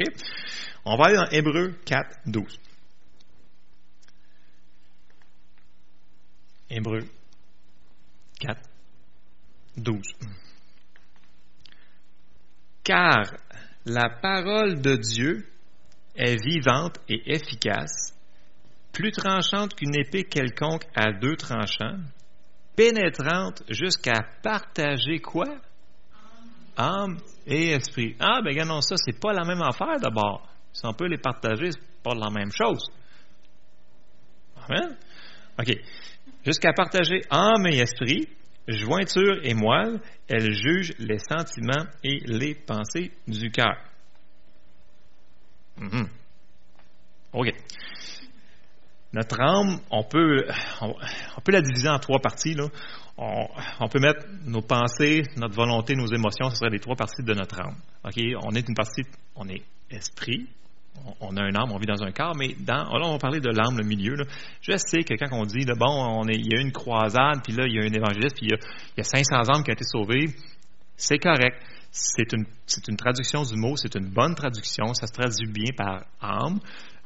On 0.86 0.96
va 0.96 1.06
aller 1.06 1.16
dans 1.16 1.30
Hébreu 1.32 1.74
4, 1.84 2.20
12. 2.28 2.60
Hébreu 6.70 7.00
4, 8.40 8.62
12. 9.78 10.02
Car 12.84 13.24
la 13.86 14.10
parole 14.22 14.82
de 14.82 14.96
Dieu 14.98 15.48
est 16.16 16.36
vivante 16.44 17.00
et 17.10 17.34
efficace, 17.34 18.14
plus 18.92 19.12
tranchante 19.12 19.74
qu'une 19.74 19.96
épée 19.96 20.26
quelconque 20.26 20.84
à 20.96 21.12
deux 21.12 21.36
tranchants, 21.36 21.98
pénétrante 22.76 23.64
jusqu'à 23.70 24.22
partager 24.42 25.20
quoi? 25.20 25.46
Âme 26.76 27.18
et 27.46 27.72
esprit. 27.72 28.16
Ah, 28.20 28.42
ben 28.44 28.50
regardons 28.52 28.82
ça, 28.82 28.96
c'est 28.98 29.20
pas 29.20 29.34
la 29.34 29.44
même 29.44 29.62
affaire 29.62 30.00
d'abord. 30.02 30.48
Si 30.72 30.86
on 30.86 30.94
peut 30.94 31.08
les 31.08 31.20
partager, 31.20 31.72
c'est 31.72 32.02
pas 32.02 32.16
la 32.16 32.30
même 32.32 32.52
chose. 32.52 32.84
Amen? 34.68 34.98
OK. 35.60 35.72
Jusqu'à 36.46 36.74
partager 36.74 37.22
âme 37.30 37.68
et 37.68 37.78
esprit, 37.78 38.28
jointure 38.68 39.40
et 39.44 39.54
moelle, 39.54 40.00
elle 40.28 40.52
juge 40.52 40.94
les 41.00 41.20
sentiments 41.20 41.86
et 42.04 42.20
les 42.26 42.56
pensées 42.56 43.12
du 43.28 43.52
cœur. 43.52 43.78
Mhm. 45.78 46.08
OK. 47.34 47.48
Notre 49.14 49.40
âme, 49.42 49.80
on 49.92 50.04
peut, 50.04 50.44
la 51.48 51.62
diviser 51.62 51.88
en 51.88 52.00
trois 52.00 52.20
parties. 52.20 52.56
On, 53.18 53.88
peut 53.88 54.00
mettre 54.00 54.26
nos 54.46 54.64
pensées, 54.64 55.22
notre 55.38 55.54
volonté, 55.54 55.96
nos 55.96 56.08
émotions, 56.08 56.50
ce 56.50 56.56
seraient 56.56 56.72
les 56.72 56.80
trois 56.80 56.96
parties 56.96 57.22
de 57.24 57.34
notre 57.36 57.62
âme. 57.62 57.76
On 58.04 58.56
est 58.56 58.68
une 58.68 58.74
partie, 58.74 59.04
on 59.36 59.48
est 59.48 59.62
esprit, 59.92 60.48
on 61.20 61.38
a 61.38 61.44
un 61.44 61.54
âme, 61.54 61.72
on 61.72 61.78
vit 61.78 61.86
dans 61.86 62.02
un 62.02 62.12
corps, 62.12 62.36
mais 62.36 62.56
dans, 62.60 62.86
là, 62.98 63.06
on 63.06 63.12
va 63.12 63.18
parler 63.20 63.40
de 63.40 63.50
l'âme, 63.50 63.78
le 63.78 63.86
milieu. 63.86 64.16
Je 64.62 64.78
sais 64.78 65.04
que 65.04 65.14
quand 65.14 65.30
on 65.32 65.44
dit, 65.44 65.64
bon, 65.78 66.24
il 66.30 66.48
y 66.52 66.58
a 66.58 66.62
une 66.62 66.72
croisade, 66.72 67.44
puis 67.44 67.54
là, 67.54 67.66
il 67.68 67.76
y 67.76 67.80
a 67.80 67.84
un 67.84 67.94
évangéliste, 67.94 68.36
puis 68.36 68.48
il 68.48 68.98
y 68.98 69.02
a, 69.02 69.04
500 69.04 69.36
âmes 69.36 69.64
qui 69.64 69.70
ont 69.70 69.76
été 69.76 69.86
sauvées, 69.86 70.34
c'est 70.98 71.20
correct. 71.20 71.62
C'est 71.92 72.34
une 72.34 72.98
traduction 72.98 73.44
du 73.44 73.56
mot, 73.56 73.76
c'est 73.76 73.94
une 73.94 74.10
bonne 74.10 74.34
traduction, 74.34 74.96
ça 74.96 75.06
se 75.06 75.14
traduit 75.14 75.52
bien 75.52 75.72
par 75.78 76.06
âme. 76.20 76.60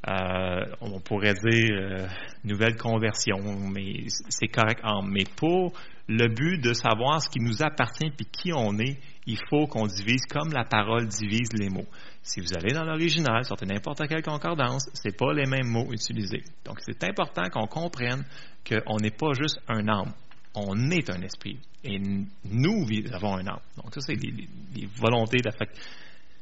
Euh, 0.07 0.65
on 0.79 0.99
pourrait 1.01 1.33
dire 1.33 1.75
euh, 1.75 2.07
nouvelle 2.43 2.77
conversion, 2.77 3.37
mais 3.73 4.05
c'est 4.29 4.47
correct. 4.47 4.81
Mais 5.05 5.25
pour 5.35 5.73
le 6.07 6.29
but 6.29 6.59
de 6.63 6.71
savoir 6.71 7.21
ce 7.21 7.29
qui 7.29 7.39
nous 7.39 7.61
appartient 7.61 8.09
puis 8.15 8.25
qui 8.25 8.53
on 8.53 8.77
est, 8.79 8.97
il 9.25 9.37
faut 9.49 9.67
qu'on 9.67 9.85
divise 9.85 10.25
comme 10.29 10.53
la 10.53 10.63
parole 10.63 11.07
divise 11.07 11.49
les 11.53 11.69
mots. 11.69 11.87
Si 12.23 12.39
vous 12.39 12.53
allez 12.55 12.73
dans 12.73 12.85
l'original, 12.85 13.43
sortez 13.43 13.65
n'importe 13.65 14.07
quelle 14.07 14.23
concordance, 14.23 14.89
ce 14.93 15.09
pas 15.09 15.33
les 15.33 15.45
mêmes 15.45 15.67
mots 15.67 15.91
utilisés. 15.91 16.43
Donc, 16.63 16.77
c'est 16.79 17.03
important 17.03 17.43
qu'on 17.49 17.67
comprenne 17.67 18.23
qu'on 18.65 18.97
n'est 18.97 19.11
pas 19.11 19.33
juste 19.33 19.59
un 19.67 19.87
âme, 19.89 20.13
on 20.55 20.89
est 20.91 21.09
un 21.09 21.21
esprit. 21.21 21.59
Et 21.83 21.99
nous 21.99 22.85
avons 23.13 23.35
un 23.35 23.47
âme. 23.47 23.59
Donc, 23.75 23.93
ça, 23.93 24.01
c'est 24.01 24.15
les, 24.15 24.87
volontés, 24.95 25.39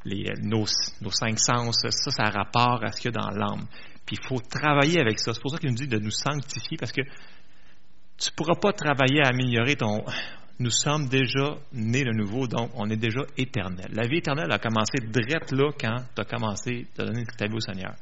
les, 0.06 0.32
nos, 0.42 0.66
cinq 0.66 1.40
sens, 1.40 1.80
ça, 1.82 2.12
ça 2.12 2.24
a 2.24 2.30
rapport 2.30 2.84
à 2.84 2.92
ce 2.92 3.02
qu'il 3.02 3.12
y 3.12 3.18
a 3.18 3.20
dans 3.20 3.30
l'âme. 3.30 3.68
Puis, 4.06 4.18
il 4.22 4.28
faut 4.28 4.40
travailler 4.40 5.00
avec 5.00 5.20
ça. 5.20 5.34
C'est 5.34 5.42
pour 5.42 5.52
ça 5.52 5.58
qu'il 5.58 5.70
nous 5.70 5.76
dit 5.76 5.88
de 5.88 5.98
nous 5.98 6.12
sanctifier, 6.12 6.78
parce 6.78 6.92
que 6.92 7.02
tu 7.02 8.30
ne 8.30 8.36
pourras 8.36 8.56
pas 8.56 8.72
travailler 8.72 9.22
à 9.24 9.30
améliorer 9.30 9.76
ton, 9.76 10.06
nous 10.60 10.70
sommes 10.70 11.08
déjà 11.08 11.58
nés 11.74 12.04
de 12.04 12.12
nouveau, 12.12 12.48
donc 12.48 12.72
on 12.76 12.90
est 12.90 12.96
déjà 12.98 13.22
éternel. 13.38 13.88
La 13.92 14.08
vie 14.08 14.18
éternelle 14.18 14.52
a 14.52 14.60
commencé 14.60 15.00
direct 15.02 15.52
là 15.52 15.72
quand 15.78 15.98
tu 16.16 16.22
as 16.22 16.26
commencé 16.26 16.88
à 16.98 17.04
donner 17.04 17.26
ta 17.38 17.48
vie 17.48 17.56
au 17.56 17.60
Seigneur. 17.60 17.94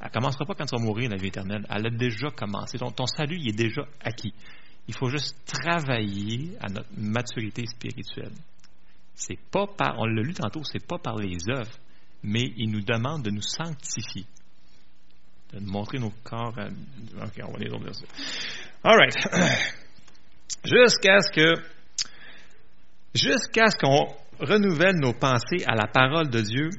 Elle 0.00 0.06
ne 0.08 0.12
commencera 0.12 0.44
pas 0.44 0.54
quand 0.54 0.64
tu 0.64 0.76
vas 0.76 0.82
mourir, 0.82 1.10
la 1.10 1.16
vie 1.16 1.28
éternelle. 1.28 1.64
Elle 1.68 1.86
a 1.86 1.90
déjà 1.90 2.30
commencé. 2.30 2.78
Donc, 2.78 2.96
ton 2.96 3.06
salut, 3.06 3.36
il 3.38 3.50
est 3.50 3.56
déjà 3.56 3.82
acquis. 4.02 4.32
Il 4.88 4.94
faut 4.94 5.08
juste 5.08 5.36
travailler 5.46 6.56
à 6.60 6.68
notre 6.68 6.88
maturité 6.96 7.64
spirituelle. 7.66 8.32
C'est 9.14 9.38
pas 9.50 9.66
on 9.98 10.06
l'a 10.06 10.22
lu 10.22 10.34
tantôt, 10.34 10.62
c'est 10.64 10.84
pas 10.86 10.98
par 10.98 11.16
les 11.16 11.36
œuvres, 11.50 11.76
mais 12.22 12.52
il 12.56 12.70
nous 12.70 12.80
demande 12.82 13.22
de 13.22 13.30
nous 13.30 13.42
sanctifier, 13.42 14.24
de 15.52 15.60
montrer 15.60 15.98
nos 15.98 16.12
corps. 16.24 16.54
ok, 16.58 17.40
on 17.46 17.52
va 17.52 17.58
les 17.58 17.70
autres 17.70 17.86
All 18.82 18.96
right. 18.96 19.14
Jusqu'à 20.64 21.20
ce 21.20 21.30
que 21.32 21.62
Jusqu'à 23.14 23.66
ce 23.70 23.76
qu'on 23.76 24.06
renouvelle 24.38 24.96
nos 25.00 25.12
pensées 25.12 25.64
à 25.66 25.74
la 25.74 25.88
parole 25.88 26.30
de 26.30 26.40
Dieu, 26.42 26.70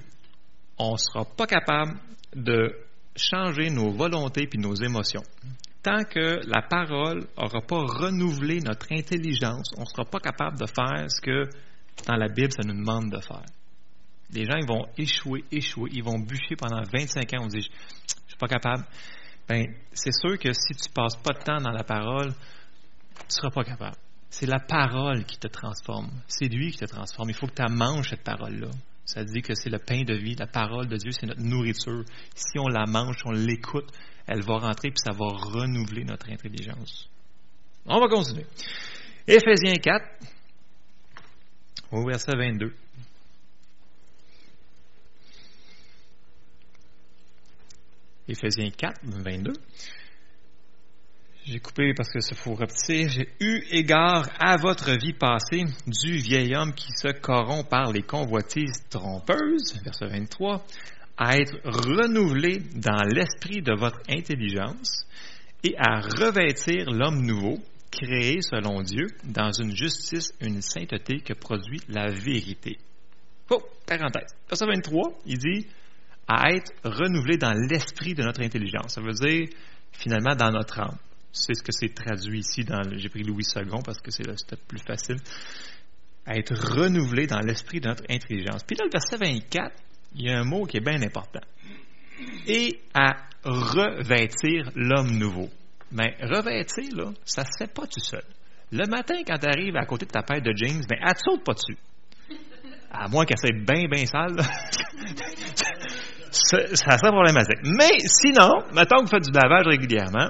on 0.78 0.94
ne 0.94 0.98
sera 0.98 1.26
pas 1.26 1.46
capable 1.46 2.00
de 2.34 2.74
changer 3.18 3.70
nos 3.70 3.92
volontés 3.92 4.48
et 4.52 4.58
nos 4.58 4.74
émotions. 4.74 5.24
Tant 5.84 6.06
que 6.06 6.40
la 6.48 6.62
parole 6.62 7.26
n'aura 7.38 7.62
pas 7.62 7.84
renouvelé 7.84 8.62
notre 8.62 8.94
intelligence, 8.94 9.74
on 9.78 9.82
ne 9.82 9.86
sera 9.88 10.06
pas 10.06 10.20
capable 10.20 10.58
de 10.58 10.68
faire 10.68 11.12
ce 11.12 11.20
que 11.20 11.50
dans 12.08 12.16
la 12.16 12.28
Bible, 12.28 12.52
ça 12.52 12.64
nous 12.66 12.74
demande 12.74 13.12
de 13.12 13.20
faire. 13.20 13.46
Les 14.34 14.46
gens, 14.46 14.58
ils 14.58 14.68
vont 14.68 14.86
échouer, 14.98 15.44
échouer, 15.52 15.90
ils 15.94 16.04
vont 16.04 16.20
bûcher 16.20 16.56
pendant 16.58 16.82
25 16.82 17.34
ans. 17.34 17.44
On 17.44 17.48
dit, 17.48 17.62
je 17.62 17.70
ne 17.70 18.28
suis 18.28 18.38
pas 18.40 18.48
capable. 18.48 18.86
Ben, 19.48 19.66
c'est 19.92 20.14
sûr 20.14 20.40
que 20.40 20.54
si 20.54 20.74
tu 20.74 20.90
ne 20.90 20.94
passes 20.94 21.18
pas 21.18 21.34
de 21.34 21.44
temps 21.44 21.62
dans 21.62 21.72
la 21.72 21.84
parole, 21.84 22.32
tu 22.32 23.26
ne 23.26 23.32
seras 23.32 23.50
pas 23.50 23.64
capable. 23.64 23.98
C'est 24.30 24.46
la 24.46 24.60
parole 24.60 25.26
qui 25.26 25.38
te 25.38 25.48
transforme. 25.48 26.10
C'est 26.28 26.48
lui 26.48 26.72
qui 26.72 26.78
te 26.78 26.86
transforme. 26.86 27.30
Il 27.30 27.36
faut 27.36 27.48
que 27.48 27.56
tu 27.56 27.74
manges 27.74 28.10
cette 28.10 28.24
parole-là. 28.24 28.70
Ça 29.04 29.26
dit 29.26 29.42
que 29.42 29.54
c'est 29.56 29.70
le 29.70 29.80
pain 29.80 30.04
de 30.04 30.14
vie. 30.14 30.36
La 30.36 30.48
parole 30.48 30.88
de 30.88 30.96
Dieu, 30.96 31.12
c'est 31.12 31.26
notre 31.26 31.42
nourriture. 31.42 32.06
Si 32.34 32.58
on 32.58 32.70
la 32.70 32.86
mange, 32.86 33.18
on 33.26 33.32
l'écoute, 33.32 33.92
elle 34.26 34.42
va 34.42 34.60
rentrer 34.60 34.90
puis 34.90 35.02
ça 35.04 35.12
va 35.12 35.28
renouveler 35.28 36.06
notre 36.06 36.30
intelligence. 36.32 37.10
On 37.86 38.00
va 38.00 38.08
continuer. 38.08 38.46
Éphésiens 39.28 39.74
4, 39.74 40.06
au 41.92 42.06
verset 42.06 42.36
22. 42.36 42.74
Éphésiens 48.28 48.70
4, 48.70 49.00
22. 49.04 49.54
J'ai 51.44 51.60
coupé 51.60 51.94
parce 51.96 52.10
que 52.10 52.22
ça 52.22 52.36
faut 52.36 52.54
repetir. 52.54 53.10
J'ai 53.10 53.28
eu 53.40 53.64
égard 53.72 54.30
à 54.40 54.58
votre 54.58 54.92
vie 54.92 55.14
passée 55.14 55.66
du 55.88 56.18
vieil 56.18 56.56
homme 56.56 56.74
qui 56.74 56.92
se 56.96 57.08
corrompt 57.08 57.68
par 57.68 57.92
les 57.92 58.04
convoitises 58.04 58.84
trompeuses, 58.90 59.82
verset 59.84 60.06
23, 60.06 60.64
à 61.18 61.38
être 61.40 61.58
renouvelé 61.64 62.60
dans 62.76 63.04
l'esprit 63.04 63.62
de 63.62 63.74
votre 63.74 64.00
intelligence 64.08 65.06
et 65.64 65.76
à 65.78 66.00
revêtir 66.00 66.92
l'homme 66.92 67.26
nouveau, 67.26 67.60
créé 67.92 68.42
selon 68.42 68.82
Dieu, 68.82 69.08
dans 69.24 69.52
une 69.52 69.76
justice, 69.76 70.32
une 70.40 70.62
sainteté 70.62 71.20
que 71.20 71.34
produit 71.34 71.82
la 71.90 72.10
vérité. 72.10 72.78
Oh, 73.50 73.62
parenthèse. 73.86 74.34
Verset 74.50 74.66
23, 74.66 75.20
il 75.26 75.38
dit 75.38 75.68
à 76.28 76.52
être 76.52 76.72
renouvelé 76.84 77.38
dans 77.38 77.54
l'esprit 77.54 78.14
de 78.14 78.24
notre 78.24 78.42
intelligence. 78.42 78.94
Ça 78.94 79.02
veut 79.02 79.12
dire, 79.12 79.50
finalement, 79.92 80.36
dans 80.36 80.52
notre 80.52 80.80
âme. 80.80 80.98
C'est 81.34 81.54
ce 81.54 81.64
que 81.64 81.72
c'est 81.72 81.94
traduit 81.94 82.40
ici 82.40 82.64
dans 82.64 82.82
j'ai 82.98 83.10
pris 83.10 83.24
Louis 83.24 83.44
II 83.56 83.64
parce 83.86 84.02
que 84.02 84.12
c'est 84.12 84.26
le 84.26 84.36
step 84.38 84.60
plus 84.68 84.80
facile. 84.80 85.18
À 86.26 86.38
être 86.38 86.54
renouvelé 86.54 87.26
dans 87.28 87.40
l'esprit 87.40 87.80
de 87.80 87.88
notre 87.88 88.04
intelligence. 88.10 88.64
Puis 88.64 88.76
dans 88.76 88.86
le 88.86 88.92
verset 88.92 89.18
24, 89.18 89.76
il 90.16 90.26
y 90.26 90.30
a 90.30 90.40
un 90.40 90.44
mot 90.44 90.66
qui 90.66 90.78
est 90.78 90.86
bien 90.86 91.02
important. 91.02 91.42
Et 92.48 92.80
à 92.94 93.16
revêtir 93.44 94.72
l'homme 94.76 95.18
nouveau. 95.18 95.50
Mais 95.92 96.16
revêtir, 96.22 96.96
là, 96.96 97.12
ça 97.26 97.42
ne 97.42 97.48
se 97.48 97.58
fait 97.58 97.74
pas 97.74 97.84
tout 97.84 98.00
seul. 98.00 98.24
Le 98.72 98.88
matin, 98.88 99.16
quand 99.28 99.38
tu 99.38 99.48
arrives 99.48 99.76
à 99.76 99.86
côté 99.86 100.06
de 100.06 100.12
ta 100.12 100.24
paire 100.24 100.42
de 100.42 100.54
jeans, 100.56 100.82
ben, 100.88 100.98
elle 101.02 101.10
ne 101.10 101.18
saute 101.18 101.44
pas 101.44 101.54
dessus. 101.54 101.78
À 102.92 103.08
moins 103.08 103.26
qu'elle 103.26 103.38
soit 103.38 103.52
bien, 103.52 103.88
bien 103.90 104.06
sale. 104.06 104.38
ça 106.32 106.98
serait 106.98 107.12
problématique. 107.12 107.60
Mais 107.64 108.00
sinon, 108.06 108.64
mettons 108.74 108.98
que 108.98 109.02
vous 109.04 109.08
faites 109.08 109.24
du 109.24 109.32
lavage 109.32 109.68
régulièrement, 109.68 110.30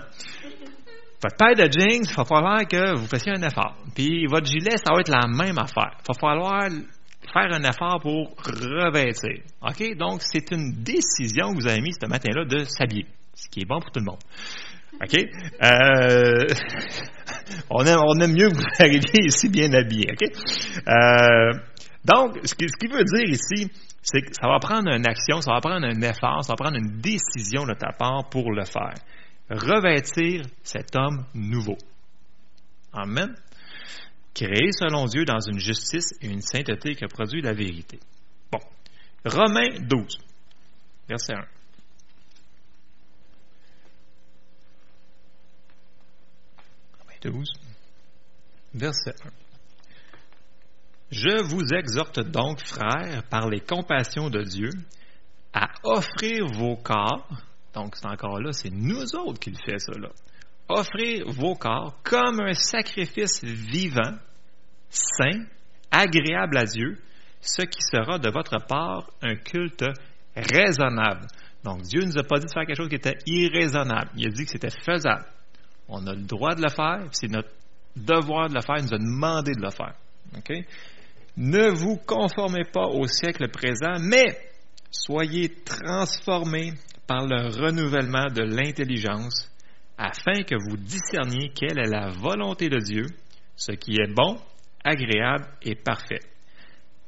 votre 1.22 1.38
paire 1.38 1.56
de 1.56 1.72
jeans, 1.72 2.04
il 2.04 2.16
va 2.16 2.26
falloir 2.26 2.68
que 2.68 2.96
vous 2.96 3.06
fassiez 3.06 3.34
un 3.34 3.44
effort. 3.44 3.76
Puis 3.94 4.26
votre 4.26 4.48
gilet, 4.48 4.78
ça 4.78 4.92
va 4.94 5.02
être 5.02 5.10
la 5.10 5.28
même 5.28 5.60
affaire. 5.60 5.92
Il 6.00 6.08
va 6.08 6.20
falloir 6.20 6.68
faire 7.32 7.54
un 7.54 7.64
effort 7.64 8.00
pour 8.02 8.36
revêtir. 8.44 9.44
OK? 9.62 9.98
Donc, 9.98 10.22
c'est 10.24 10.52
une 10.52 10.82
décision 10.84 11.54
que 11.54 11.62
vous 11.62 11.68
avez 11.68 11.82
mise 11.82 11.98
ce 12.02 12.08
matin-là 12.08 12.46
de 12.46 12.64
s'habiller, 12.64 13.06
ce 13.36 13.48
qui 13.50 13.62
est 13.62 13.66
bon 13.66 13.80
pour 13.80 13.92
tout 13.92 14.00
le 14.00 14.06
monde. 14.06 14.20
OK? 15.04 15.16
Euh, 15.64 16.46
on, 17.70 17.86
aime, 17.86 18.34
mieux 18.34 18.50
que 18.50 18.56
vous 18.56 18.64
arriviez 18.80 19.26
ici 19.26 19.50
bien 19.50 19.74
habillé. 19.74 20.12
OK? 20.12 20.28
Euh, 20.88 21.60
donc, 22.06 22.40
ce 22.44 22.56
qui, 22.56 22.88
veut 22.88 23.04
dire 23.04 23.30
ici, 23.30 23.72
c'est 24.02 24.22
que 24.22 24.34
ça 24.34 24.48
va 24.48 24.60
prendre 24.60 24.90
une 24.90 25.08
action, 25.08 25.42
ça 25.42 25.54
va 25.54 25.62
prendre 25.62 25.86
un 25.86 26.02
effort, 26.02 26.44
ça 26.44 26.54
va 26.54 26.56
prendre 26.56 26.78
une 26.78 27.00
décision 27.00 27.66
de 27.66 27.74
ta 27.74 27.92
part 27.92 28.30
pour 28.30 28.52
le 28.52 28.66
faire 28.66 28.96
revêtir 29.52 30.44
cet 30.64 30.96
homme 30.96 31.26
nouveau. 31.34 31.78
Amen. 32.94 33.36
Créé 34.34 34.72
selon 34.72 35.06
Dieu 35.06 35.26
dans 35.26 35.40
une 35.40 35.60
justice 35.60 36.14
et 36.22 36.28
une 36.28 36.42
sainteté 36.42 36.96
qui 36.96 37.04
a 37.04 37.08
produit 37.08 37.42
la 37.42 37.54
vérité. 37.54 38.00
Bon. 38.52 38.60
Romains 39.26 39.78
12, 39.82 40.18
verset 41.10 41.34
1. 41.34 41.61
12, 47.22 47.54
verset 48.74 49.16
1. 49.24 49.30
Je 51.12 51.44
vous 51.44 51.74
exhorte 51.74 52.20
donc, 52.20 52.60
frères, 52.66 53.24
par 53.30 53.50
les 53.50 53.60
compassions 53.60 54.30
de 54.30 54.44
Dieu, 54.44 54.70
à 55.54 55.68
offrir 55.84 56.46
vos 56.48 56.78
corps 56.78 57.28
donc, 57.74 57.96
c'est 57.96 58.08
encore 58.08 58.40
là, 58.40 58.52
c'est 58.52 58.72
nous 58.72 59.16
autres 59.16 59.40
qui 59.40 59.52
le 59.52 59.58
fait, 59.58 59.80
ça, 59.80 59.94
là. 59.98 60.10
Offrez 60.68 61.24
vos 61.26 61.56
corps 61.56 61.98
comme 62.04 62.40
un 62.42 62.54
sacrifice 62.54 63.44
vivant, 63.44 64.18
saint, 64.90 65.46
agréable 65.90 66.58
à 66.58 66.66
Dieu, 66.66 66.98
ce 67.42 67.64
qui 67.64 67.82
sera 67.82 68.20
de 68.20 68.30
votre 68.30 68.58
part 68.68 69.10
un 69.22 69.36
culte 69.36 69.86
raisonnable. 70.36 71.28
Donc, 71.64 71.82
Dieu 71.84 72.02
ne 72.02 72.08
nous 72.08 72.18
a 72.18 72.24
pas 72.24 72.40
dit 72.40 72.46
de 72.46 72.52
faire 72.52 72.66
quelque 72.66 72.78
chose 72.78 72.90
qui 72.90 72.96
était 72.96 73.18
irraisonnable. 73.26 74.12
Il 74.16 74.28
a 74.28 74.32
dit 74.32 74.46
que 74.46 74.52
c'était 74.52 74.70
faisable. 74.70 75.26
On 75.92 76.08
a 76.08 76.14
le 76.14 76.24
droit 76.24 76.56
de 76.56 76.62
le 76.62 76.70
faire, 76.70 77.04
c'est 77.12 77.28
notre 77.28 77.50
devoir 77.96 78.48
de 78.48 78.56
le 78.56 78.62
faire. 78.62 78.78
Il 78.78 78.86
nous 78.86 78.94
a 78.94 78.98
demandé 78.98 79.52
de 79.52 79.62
le 79.62 79.70
faire. 79.70 79.94
Ne 81.38 81.70
vous 81.70 81.98
conformez 81.98 82.64
pas 82.64 82.88
au 82.88 83.06
siècle 83.08 83.50
présent, 83.50 84.00
mais 84.00 84.38
soyez 84.90 85.50
transformés 85.66 86.72
par 87.08 87.28
le 87.28 87.48
renouvellement 87.50 88.28
de 88.28 88.44
l'intelligence, 88.44 89.52
afin 89.98 90.44
que 90.44 90.56
vous 90.56 90.78
discerniez 90.78 91.52
quelle 91.54 91.78
est 91.78 91.90
la 91.90 92.10
volonté 92.10 92.70
de 92.70 92.80
Dieu, 92.80 93.06
ce 93.58 93.74
qui 93.74 93.96
est 93.96 94.14
bon, 94.14 94.38
agréable 94.84 95.46
et 95.62 95.76
parfait. 95.76 96.22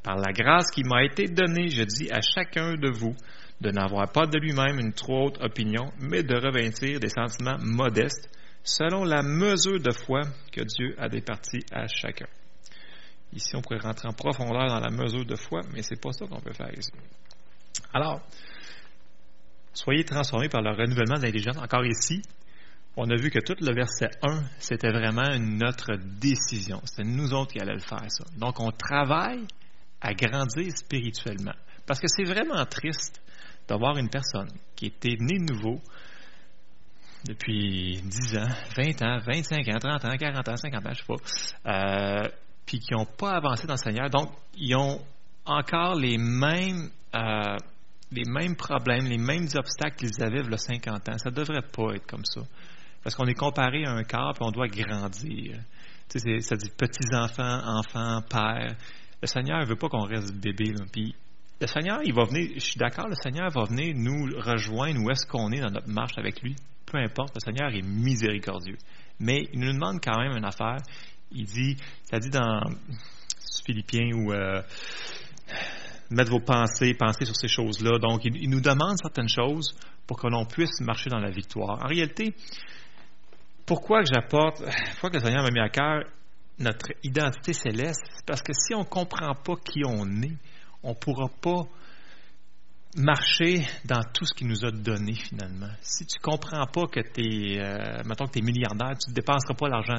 Par 0.04 0.18
la 0.18 0.34
grâce 0.34 0.70
qui 0.72 0.84
m'a 0.84 1.06
été 1.06 1.28
donnée, 1.28 1.70
je 1.70 1.84
dis 1.84 2.12
à 2.12 2.20
chacun 2.20 2.76
de 2.76 2.92
vous 2.92 3.16
de 3.62 3.72
n'avoir 3.72 4.12
pas 4.12 4.26
de 4.26 4.38
lui-même 4.38 4.78
une 4.80 4.92
trop 4.92 5.28
haute 5.28 5.42
opinion, 5.42 5.90
mais 6.02 6.24
de 6.24 6.36
revêtir 6.36 7.00
des 7.00 7.08
sentiments 7.08 7.58
modestes, 7.62 8.30
selon 8.64 9.04
la 9.04 9.22
mesure 9.22 9.80
de 9.80 9.92
foi 9.92 10.22
que 10.52 10.62
Dieu 10.62 10.96
a 10.98 11.10
départie 11.10 11.66
à 11.72 11.88
chacun. 11.88 12.28
Ici, 13.34 13.56
on 13.56 13.62
pourrait 13.62 13.80
rentrer 13.80 14.08
en 14.08 14.14
profondeur 14.14 14.68
dans 14.68 14.80
la 14.80 14.92
mesure 14.92 15.26
de 15.26 15.36
foi, 15.36 15.62
mais 15.74 15.82
c'est 15.82 16.00
pas 16.00 16.12
ça 16.12 16.26
qu'on 16.28 16.40
peut 16.40 16.54
faire 16.54 16.72
ici. 16.78 16.92
Alors, 17.94 18.22
Soyez 19.74 20.04
transformés 20.04 20.50
par 20.50 20.62
le 20.62 20.70
renouvellement 20.70 21.18
de 21.18 21.24
l'intelligence. 21.24 21.58
Encore 21.58 21.84
ici, 21.86 22.22
on 22.96 23.10
a 23.10 23.16
vu 23.16 23.32
que 23.32 23.40
tout 23.40 23.56
le 23.60 23.74
verset 23.74 24.12
1, 24.22 24.44
c'était 24.60 24.92
vraiment 24.92 25.36
notre 25.40 25.96
décision. 25.96 26.80
C'était 26.86 27.10
nous 27.10 27.34
autres 27.34 27.54
qui 27.54 27.60
allions 27.60 27.74
le 27.74 27.80
faire, 27.80 28.06
ça. 28.08 28.24
Donc, 28.38 28.60
on 28.60 28.72
travaille 28.72 29.48
à 30.00 30.14
grandir 30.14 30.72
spirituellement. 30.78 31.56
Parce 31.88 32.00
que 32.00 32.08
c'est 32.08 32.24
vraiment 32.24 32.64
triste 32.66 33.20
d'avoir 33.68 33.98
une 33.98 34.10
personne 34.10 34.52
qui 34.76 34.86
était 34.86 35.18
née 35.20 35.40
nouveau 35.40 35.82
depuis 37.26 38.02
10 38.02 38.38
ans, 38.38 38.50
20 38.76 39.02
ans, 39.02 39.20
25 39.26 39.68
ans, 39.70 39.80
30 39.80 40.06
ans, 40.06 40.18
40 40.18 40.50
ans, 40.50 40.56
50 40.58 40.86
ans, 40.86 40.92
je 40.94 41.14
ne 41.14 41.18
sais 41.18 41.24
pas, 41.64 41.72
euh, 41.72 42.28
puis 42.66 42.80
qui 42.80 42.94
n'ont 42.94 43.06
pas 43.06 43.32
avancé 43.32 43.68
dans 43.68 43.74
le 43.74 43.78
Seigneur. 43.78 44.10
Donc, 44.10 44.32
ils 44.56 44.76
ont 44.76 45.02
encore 45.46 45.96
les 45.96 46.18
mêmes 46.18 46.90
euh, 47.16 47.58
les 48.14 48.26
mêmes 48.26 48.56
problèmes, 48.56 49.06
les 49.06 49.18
mêmes 49.18 49.48
obstacles 49.56 49.96
qu'ils 49.96 50.24
avaient 50.24 50.42
il 50.42 50.50
y 50.50 50.54
a 50.54 50.58
50 50.58 51.10
ans. 51.10 51.18
Ça 51.18 51.30
ne 51.30 51.36
devrait 51.36 51.62
pas 51.62 51.96
être 51.96 52.06
comme 52.06 52.26
ça. 52.26 52.42
Parce 53.04 53.16
qu'on 53.16 53.26
est 53.26 53.34
comparé 53.34 53.86
à 53.86 53.92
un 53.92 54.04
corps 54.04 54.36
et 54.40 54.44
on 54.44 54.52
doit 54.52 54.68
grandir. 54.68 55.60
Tu 56.10 56.20
sais, 56.20 56.40
ça 56.40 56.56
dit 56.56 56.70
petits-enfants, 56.70 57.60
enfants, 57.66 58.22
pères. 58.30 58.76
Le 59.22 59.28
Seigneur 59.28 59.60
ne 59.60 59.66
veut 59.66 59.76
pas 59.76 59.90
qu'on 59.90 60.06
reste 60.06 60.34
bébé. 60.36 60.74
Puis 60.92 61.16
le 61.60 61.68
Seigneur, 61.68 62.00
il 62.04 62.14
va 62.14 62.26
venir, 62.26 62.52
je 62.56 62.60
suis 62.60 62.78
d'accord, 62.78 63.08
le 63.08 63.16
Seigneur 63.16 63.50
va 63.50 63.64
venir 63.66 63.94
nous 63.96 64.30
rejoindre 64.38 65.02
où 65.02 65.10
est-ce 65.10 65.26
qu'on 65.26 65.52
est 65.52 65.60
dans 65.60 65.72
notre 65.72 65.90
marche 65.90 66.18
avec 66.18 66.42
lui. 66.42 66.56
Peu 66.94 67.00
importe, 67.00 67.34
le 67.34 67.40
Seigneur 67.40 67.74
est 67.74 67.82
miséricordieux. 67.82 68.78
Mais 69.20 69.50
il 69.52 69.60
nous 69.60 69.74
demande 69.74 70.00
quand 70.00 70.16
même 70.16 70.38
une 70.38 70.46
affaire. 70.46 70.78
Il 71.32 71.46
dit, 71.46 71.76
ça 72.04 72.20
dit 72.20 72.30
dans 72.30 72.62
Philippiens 73.66 74.12
ou 74.14 74.32
euh, 74.32 74.62
mettre 76.12 76.30
vos 76.30 76.40
pensées, 76.40 76.94
penser 76.94 77.26
sur 77.26 77.36
ces 77.36 77.48
choses-là. 77.48 77.98
Donc, 77.98 78.26
il, 78.26 78.48
nous 78.48 78.62
demande 78.62 78.96
certaines 79.02 79.28
choses 79.28 79.76
pour 80.06 80.20
que 80.20 80.28
l'on 80.28 80.46
puisse 80.46 80.82
marcher 80.82 81.10
dans 81.10 81.18
la 81.18 81.32
victoire. 81.32 81.84
En 81.84 81.88
réalité, 81.88 82.36
pourquoi 83.66 84.04
que 84.04 84.10
j'apporte, 84.14 84.62
pourquoi 84.92 85.10
que 85.10 85.16
le 85.16 85.24
Seigneur 85.24 85.42
m'a 85.42 85.50
mis 85.50 85.62
à 85.62 85.70
cœur 85.70 86.04
notre 86.60 86.92
identité 87.02 87.54
céleste, 87.54 88.04
parce 88.28 88.44
que 88.44 88.54
si 88.54 88.76
on 88.76 88.82
ne 88.82 88.86
comprend 88.86 89.34
pas 89.34 89.56
qui 89.56 89.82
on 89.84 90.06
est, 90.22 90.38
on 90.84 90.90
ne 90.90 90.94
pourra 90.94 91.28
pas 91.42 91.64
marcher 92.98 93.66
dans 93.86 94.02
tout 94.14 94.26
ce 94.26 94.34
qu'il 94.34 94.48
nous 94.48 94.66
a 94.66 94.72
donné 94.72 95.14
finalement. 95.14 95.72
Si 95.82 96.06
tu 96.06 96.20
comprends 96.20 96.66
pas 96.68 96.88
que 96.88 97.00
tu 97.00 97.22
es, 97.22 97.60
euh, 97.60 98.04
que 98.04 98.32
tu 98.32 98.40
es 98.40 98.42
milliardaire, 98.42 98.98
tu 98.98 99.10
ne 99.10 99.16
dépenseras 99.16 99.56
pas 99.56 99.68
l'argent, 99.68 99.96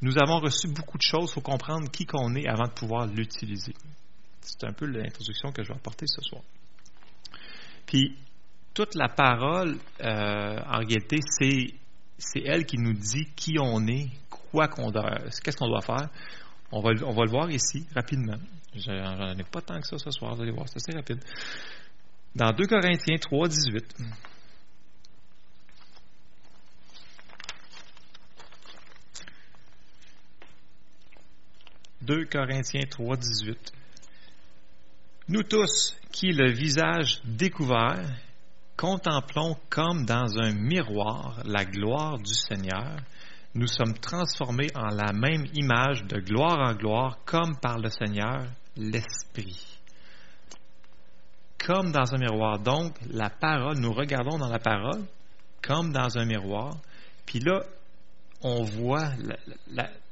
nous 0.00 0.18
avons 0.18 0.38
reçu 0.40 0.68
beaucoup 0.68 0.98
de 0.98 1.02
choses, 1.02 1.30
il 1.30 1.34
faut 1.34 1.40
comprendre 1.40 1.90
qui 1.90 2.06
qu'on 2.06 2.34
est 2.34 2.46
avant 2.48 2.66
de 2.66 2.72
pouvoir 2.72 3.06
l'utiliser. 3.06 3.74
C'est 4.40 4.64
un 4.64 4.72
peu 4.72 4.86
l'introduction 4.86 5.52
que 5.52 5.62
je 5.62 5.68
vais 5.68 5.76
apporter 5.76 6.06
ce 6.06 6.20
soir. 6.22 6.42
Puis, 7.86 8.16
toute 8.74 8.94
la 8.94 9.08
parole, 9.08 9.76
euh, 10.00 10.58
en 10.66 10.78
réalité, 10.78 11.18
c'est, 11.38 12.40
elle 12.44 12.64
qui 12.64 12.78
nous 12.78 12.94
dit 12.94 13.26
qui 13.36 13.56
on 13.60 13.86
est, 13.86 14.08
quoi 14.50 14.68
qu'on 14.68 14.90
doit, 14.90 15.18
qu'est-ce 15.42 15.56
qu'on 15.56 15.68
doit 15.68 15.82
faire. 15.82 16.08
On 16.72 16.80
va 16.80 16.92
le 16.92 17.30
voir 17.30 17.50
ici, 17.50 17.86
rapidement. 17.94 18.38
J'en 18.74 19.36
ai 19.36 19.44
pas 19.44 19.60
tant 19.60 19.78
que 19.80 19.86
ça 19.86 19.98
ce 19.98 20.10
soir, 20.10 20.34
vous 20.34 20.42
allez 20.42 20.50
voir, 20.50 20.66
c'est 20.68 20.76
assez 20.76 20.96
rapide. 20.96 21.22
Dans 22.34 22.52
2 22.52 22.66
Corinthiens 22.66 23.18
3, 23.18 23.48
18. 23.48 23.96
«2 32.02 32.24
Corinthiens 32.24 32.86
3, 32.90 33.16
18. 33.16 33.72
Nous 35.28 35.44
tous 35.44 35.96
qui, 36.10 36.32
le 36.32 36.50
visage 36.50 37.20
découvert, 37.24 38.10
contemplons 38.76 39.56
comme 39.70 40.04
dans 40.04 40.36
un 40.38 40.52
miroir 40.52 41.42
la 41.44 41.64
gloire 41.64 42.18
du 42.18 42.34
Seigneur, 42.34 42.96
nous 43.54 43.68
sommes 43.68 43.94
transformés 43.98 44.70
en 44.74 44.88
la 44.88 45.12
même 45.12 45.46
image 45.54 46.02
de 46.04 46.18
gloire 46.18 46.58
en 46.58 46.74
gloire 46.74 47.18
comme 47.24 47.56
par 47.60 47.78
le 47.78 47.90
Seigneur, 47.90 48.46
l'Esprit. 48.76 49.78
Comme 51.64 51.92
dans 51.92 52.14
un 52.14 52.18
miroir. 52.18 52.58
Donc, 52.58 52.96
la 53.08 53.30
parole, 53.30 53.78
nous 53.78 53.92
regardons 53.92 54.38
dans 54.38 54.48
la 54.48 54.58
parole 54.58 55.04
comme 55.62 55.92
dans 55.92 56.18
un 56.18 56.24
miroir. 56.24 56.76
Puis 57.24 57.38
là, 57.38 57.60
on 58.42 58.64
voit, 58.64 59.10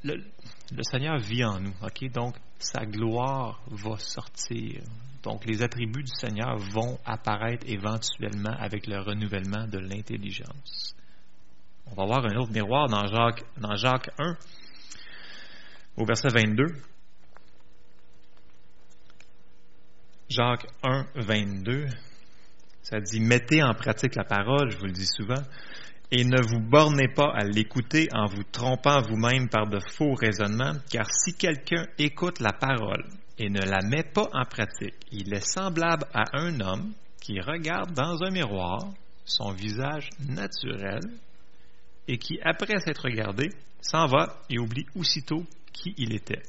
le, 0.05 0.83
Seigneur 0.83 1.19
vit 1.19 1.45
en 1.45 1.61
nous. 1.61 1.75
Donc, 2.15 2.37
sa 2.59 2.87
gloire 2.87 3.61
va 3.69 3.97
sortir. 3.99 4.83
Donc, 5.23 5.45
les 5.45 5.63
attributs 5.63 6.05
du 6.05 6.15
Seigneur 6.15 6.57
vont 6.57 6.99
apparaître 7.05 7.67
éventuellement 7.67 8.55
avec 8.59 8.87
le 8.87 9.01
renouvellement 9.01 9.67
de 9.67 9.79
l'intelligence. 9.79 10.95
On 11.87 11.95
va 11.95 12.07
voir 12.07 12.25
un 12.25 12.37
autre 12.37 12.53
miroir 12.53 12.89
dans 12.89 13.07
Jacques, 13.07 13.45
dans 13.59 13.75
Jacques 13.75 14.11
1, 14.19 14.37
au 15.97 16.05
verset 16.05 16.29
22. 16.29 16.67
Jacques 20.31 20.69
1, 20.85 21.07
22. 21.17 21.87
Ça 22.83 23.01
dit 23.01 23.19
Mettez 23.19 23.65
en 23.65 23.75
pratique 23.75 24.15
la 24.15 24.23
parole, 24.23 24.71
je 24.71 24.79
vous 24.79 24.87
le 24.87 24.93
dis 24.93 25.07
souvent, 25.07 25.43
et 26.13 26.25
ne 26.25 26.41
vous 26.41 26.61
bornez 26.61 27.09
pas 27.09 27.33
à 27.35 27.43
l'écouter 27.43 28.09
en 28.13 28.27
vous 28.27 28.45
trompant 28.45 29.03
vous-même 29.03 29.49
par 29.49 29.67
de 29.67 29.81
faux 29.81 30.15
raisonnements, 30.15 30.75
car 30.89 31.07
si 31.13 31.35
quelqu'un 31.35 31.85
écoute 31.99 32.39
la 32.39 32.53
parole 32.53 33.05
et 33.39 33.51
ne 33.51 33.61
la 33.61 33.81
met 33.83 34.05
pas 34.05 34.29
en 34.33 34.45
pratique, 34.45 34.95
il 35.11 35.35
est 35.35 35.45
semblable 35.45 36.07
à 36.15 36.23
un 36.35 36.61
homme 36.61 36.93
qui 37.21 37.41
regarde 37.41 37.93
dans 37.93 38.23
un 38.23 38.31
miroir 38.31 38.87
son 39.25 39.51
visage 39.51 40.11
naturel 40.29 41.01
et 42.07 42.19
qui, 42.19 42.39
après 42.45 42.79
s'être 42.79 43.03
regardé, 43.03 43.49
s'en 43.81 44.07
va 44.07 44.41
et 44.49 44.61
oublie 44.61 44.87
aussitôt 44.95 45.45
qui 45.73 45.93
il 45.99 46.15
était. 46.15 46.43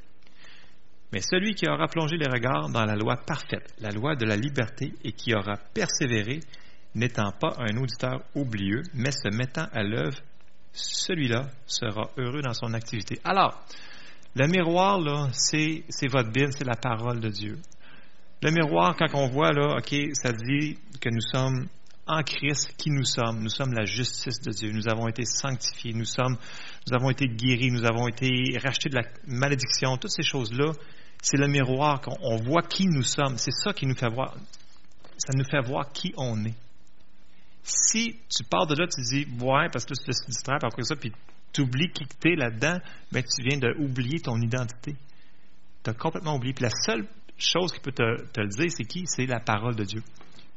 Mais 1.12 1.22
celui 1.22 1.56
qui 1.56 1.68
aura 1.68 1.88
plongé 1.88 2.18
les 2.18 2.30
regards 2.30 2.70
dans 2.70 2.86
la 2.86 2.96
loi 2.96 3.18
parfaite, 3.18 3.74
la 3.80 3.92
loi 3.92 4.16
de 4.16 4.26
la 4.26 4.38
liberté, 4.38 4.94
et 5.04 5.12
qui 5.12 5.34
aura 5.34 5.58
persévéré, 5.74 6.40
n'étant 6.96 7.32
pas 7.32 7.56
un 7.60 7.78
auditeur 7.78 8.22
oublieux, 8.36 8.84
mais 8.94 9.12
se 9.12 9.30
mettant 9.30 9.68
à 9.74 9.84
l'œuvre, 9.84 10.18
celui-là 10.74 11.50
sera 11.66 12.10
heureux 12.18 12.42
dans 12.42 12.54
son 12.54 12.74
activité. 12.74 13.20
Alors, 13.24 13.62
le 14.36 14.48
miroir, 14.48 15.00
là, 15.00 15.28
c'est, 15.34 15.84
votre 16.10 16.32
Bible, 16.32 16.54
c'est 16.58 16.66
la 16.66 16.76
parole 16.76 17.20
de 17.20 17.28
Dieu. 17.28 17.58
Le 18.42 18.52
miroir, 18.52 18.96
quand 18.98 19.14
on 19.14 19.28
voit, 19.28 19.52
là, 19.52 19.78
OK, 19.78 19.94
ça 20.14 20.32
dit 20.32 20.78
que 21.02 21.10
nous 21.10 21.22
sommes 21.22 21.68
en 22.08 22.24
Christ 22.24 22.74
qui 22.78 22.90
nous 22.90 23.04
sommes. 23.04 23.42
Nous 23.42 23.50
sommes 23.50 23.74
la 23.74 23.86
justice 23.86 24.40
de 24.42 24.52
Dieu. 24.52 24.72
Nous 24.72 24.88
avons 24.88 25.08
été 25.08 25.26
sanctifiés. 25.26 25.94
Nous 25.94 26.06
sommes, 26.06 26.38
nous 26.88 26.96
avons 26.96 27.10
été 27.10 27.28
guéris. 27.28 27.72
Nous 27.72 27.86
avons 27.86 28.08
été 28.08 28.58
rachetés 28.64 28.90
de 28.90 28.96
la 28.96 29.04
malédiction. 29.28 29.98
Toutes 29.98 30.12
ces 30.12 30.24
choses-là, 30.24 30.72
c'est 31.22 31.38
le 31.38 31.48
miroir 31.48 32.02
qu'on 32.02 32.36
voit 32.38 32.64
qui 32.64 32.88
nous 32.88 33.04
sommes. 33.04 33.38
C'est 33.38 33.52
ça 33.52 33.74
qui 33.74 33.86
nous 33.86 33.96
fait 33.96 34.10
voir. 34.10 34.36
Ça 35.18 35.34
nous 35.36 35.46
fait 35.46 35.62
voir 35.62 35.92
qui 35.92 36.14
on 36.18 36.44
est. 36.46 36.56
Si 37.64 38.16
tu 38.28 38.44
pars 38.44 38.66
de 38.66 38.76
là, 38.76 38.88
tu 38.88 39.02
dis, 39.02 39.28
ouais, 39.40 39.70
parce 39.72 39.86
que 39.86 39.94
tu 39.94 40.04
te 40.04 40.26
distrais 40.26 40.58
par 40.60 40.72
ça, 40.84 40.96
puis 40.96 41.12
tu 41.54 41.62
oublies 41.62 41.92
qui 41.92 42.06
tu 42.06 42.34
es 42.34 42.36
là-dedans, 42.36 42.80
ben, 43.12 43.24
tu 43.24 43.48
viens 43.48 43.60
d'oublier 43.60 44.20
ton 44.20 44.38
identité. 44.42 44.96
Tu 45.84 45.90
as 45.90 45.94
complètement 45.94 46.36
oublié. 46.36 46.54
Puis 46.54 46.64
la 46.64 46.72
seule 46.72 47.08
chose 47.38 47.72
qui 47.72 47.80
peut 47.80 47.92
te, 47.92 48.02
le 48.02 48.48
dire, 48.48 48.72
c'est 48.72 48.86
qui? 48.86 49.04
C'est 49.06 49.28
la 49.28 49.40
parole 49.40 49.76
de 49.76 49.84
Dieu 49.84 50.02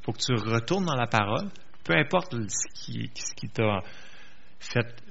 faut 0.04 0.12
que 0.12 0.18
tu 0.18 0.34
retournes 0.34 0.84
dans 0.84 0.96
la 0.96 1.06
parole, 1.06 1.48
peu 1.82 1.94
importe 1.94 2.34
ce 2.48 2.68
qui 2.74 3.48
t'a 3.48 3.80
fait 4.60 5.02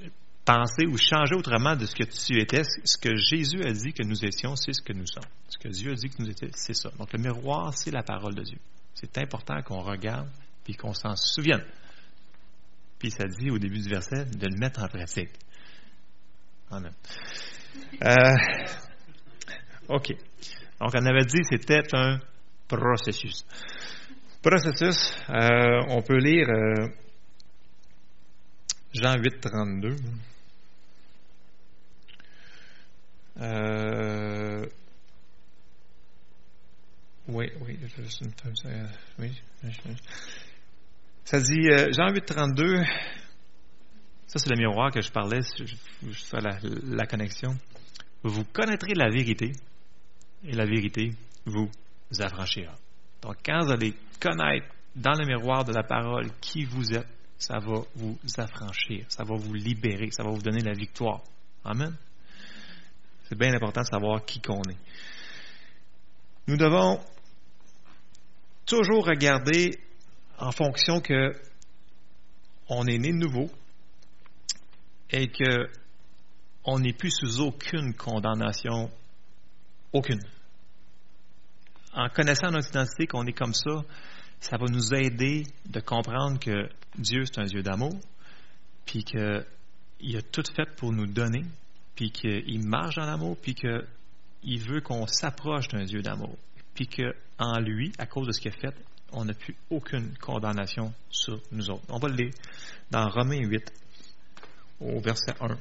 penser 0.44 0.86
ou 0.86 0.96
changer 0.98 1.34
autrement 1.34 1.76
de 1.76 1.86
ce 1.86 1.94
que 1.94 2.04
tu 2.04 2.40
étais. 2.40 2.62
Ce 2.84 2.98
que 2.98 3.16
Jésus 3.16 3.62
a 3.62 3.72
dit 3.72 3.92
que 3.92 4.02
nous 4.02 4.24
étions, 4.24 4.56
c'est 4.56 4.72
ce 4.72 4.82
que 4.82 4.92
nous 4.92 5.06
sommes. 5.06 5.24
Ce 5.48 5.58
que 5.58 5.68
Dieu 5.68 5.92
a 5.92 5.94
dit 5.94 6.08
que 6.08 6.22
nous 6.22 6.30
étions, 6.30 6.48
c'est 6.52 6.74
ça. 6.74 6.90
Donc 6.98 7.12
le 7.12 7.18
miroir, 7.18 7.72
c'est 7.76 7.90
la 7.90 8.02
parole 8.02 8.34
de 8.34 8.42
Dieu. 8.42 8.58
C'est 8.94 9.18
important 9.18 9.60
qu'on 9.62 9.80
regarde 9.80 10.28
puis 10.64 10.74
qu'on 10.74 10.94
s'en 10.94 11.16
souvienne. 11.16 11.64
Puis 12.98 13.10
ça 13.10 13.24
dit 13.26 13.50
au 13.50 13.58
début 13.58 13.80
du 13.80 13.88
verset 13.88 14.24
de 14.24 14.46
le 14.46 14.58
mettre 14.58 14.82
en 14.82 14.88
pratique. 14.88 15.30
Amen. 16.70 16.92
Euh, 18.02 18.36
OK. 19.88 20.12
Donc 20.80 20.90
on 20.94 21.06
avait 21.06 21.24
dit 21.24 21.40
c'était 21.50 21.82
un 21.94 22.18
processus 22.68 23.44
processus, 24.44 25.16
euh, 25.30 25.84
on 25.88 26.02
peut 26.02 26.18
lire 26.18 26.46
euh, 26.50 26.88
Jean 28.92 29.16
8, 29.16 29.40
32. 29.40 29.96
Euh, 33.40 34.66
oui, 37.28 37.50
oui, 37.62 37.78
oui. 39.18 39.30
Ça 41.24 41.40
dit, 41.40 41.68
Jean 41.92 42.12
8, 42.12 42.24
32, 42.26 42.84
ça 44.26 44.38
c'est 44.38 44.50
le 44.50 44.58
miroir 44.58 44.90
que 44.90 45.00
je 45.00 45.10
parlais, 45.10 45.40
je, 45.58 45.74
fais 46.12 46.38
la 46.40 47.06
connexion. 47.06 47.56
Vous 48.22 48.44
connaîtrez 48.44 48.94
la 48.94 49.10
vérité, 49.10 49.52
et 50.46 50.52
la 50.52 50.66
vérité 50.66 51.12
vous 51.46 51.70
affranchira. 52.18 52.74
Donc, 53.22 53.36
quand 53.44 53.64
vous 53.64 53.72
allez 53.72 53.94
connaître 54.20 54.66
dans 54.94 55.12
le 55.18 55.26
miroir 55.26 55.64
de 55.64 55.72
la 55.72 55.82
parole 55.82 56.30
qui 56.40 56.64
vous 56.64 56.92
êtes, 56.94 57.08
ça 57.38 57.58
va 57.58 57.80
vous 57.96 58.18
affranchir, 58.36 59.04
ça 59.08 59.24
va 59.24 59.34
vous 59.36 59.54
libérer, 59.54 60.10
ça 60.10 60.22
va 60.22 60.30
vous 60.30 60.42
donner 60.42 60.62
la 60.62 60.72
victoire. 60.72 61.22
Amen. 61.64 61.94
C'est 63.34 63.40
bien 63.40 63.52
important 63.52 63.80
de 63.80 63.86
savoir 63.86 64.24
qui 64.24 64.40
qu'on 64.40 64.62
est. 64.62 64.76
Nous 66.46 66.56
devons 66.56 67.00
toujours 68.64 69.04
regarder 69.04 69.76
en 70.38 70.52
fonction 70.52 71.00
que 71.00 71.32
on 72.68 72.86
est 72.86 72.96
né 72.96 73.08
de 73.10 73.16
nouveau 73.18 73.50
et 75.10 75.26
que 75.26 75.66
on 76.62 76.78
n'est 76.78 76.92
plus 76.92 77.10
sous 77.10 77.40
aucune 77.40 77.92
condamnation, 77.94 78.88
aucune 79.92 80.20
en 81.92 82.08
connaissant 82.08 82.52
notre 82.52 82.68
identité, 82.68 83.08
qu'on 83.08 83.26
est 83.26 83.32
comme 83.32 83.54
ça, 83.54 83.82
ça 84.38 84.56
va 84.58 84.66
nous 84.66 84.94
aider 84.94 85.42
de 85.66 85.80
comprendre 85.80 86.38
que 86.38 86.68
Dieu, 86.96 87.24
c'est 87.24 87.40
un 87.40 87.46
Dieu 87.46 87.64
d'amour, 87.64 87.98
puis 88.86 89.02
qu'il 89.02 89.18
a 90.16 90.22
tout 90.22 90.44
fait 90.54 90.70
pour 90.76 90.92
nous 90.92 91.08
donner, 91.08 91.44
puis 91.94 92.10
qu'il 92.10 92.66
marche 92.66 92.96
dans 92.96 93.06
l'amour, 93.06 93.36
puis 93.40 93.54
qu'il 93.54 94.60
veut 94.60 94.80
qu'on 94.80 95.06
s'approche 95.06 95.68
d'un 95.68 95.84
Dieu 95.84 96.02
d'amour, 96.02 96.36
puis 96.74 96.88
qu'en 96.88 97.58
lui, 97.60 97.92
à 97.98 98.06
cause 98.06 98.26
de 98.26 98.32
ce 98.32 98.40
qu'il 98.40 98.52
a 98.52 98.56
fait, 98.56 98.74
on 99.12 99.24
n'a 99.24 99.34
plus 99.34 99.54
aucune 99.70 100.16
condamnation 100.18 100.92
sur 101.08 101.40
nous 101.52 101.70
autres. 101.70 101.84
On 101.88 101.98
va 101.98 102.08
le 102.08 102.16
lire 102.16 102.34
dans 102.90 103.08
Romains 103.08 103.46
8, 103.46 103.72
au 104.80 105.00
verset 105.00 105.34
1. 105.40 105.56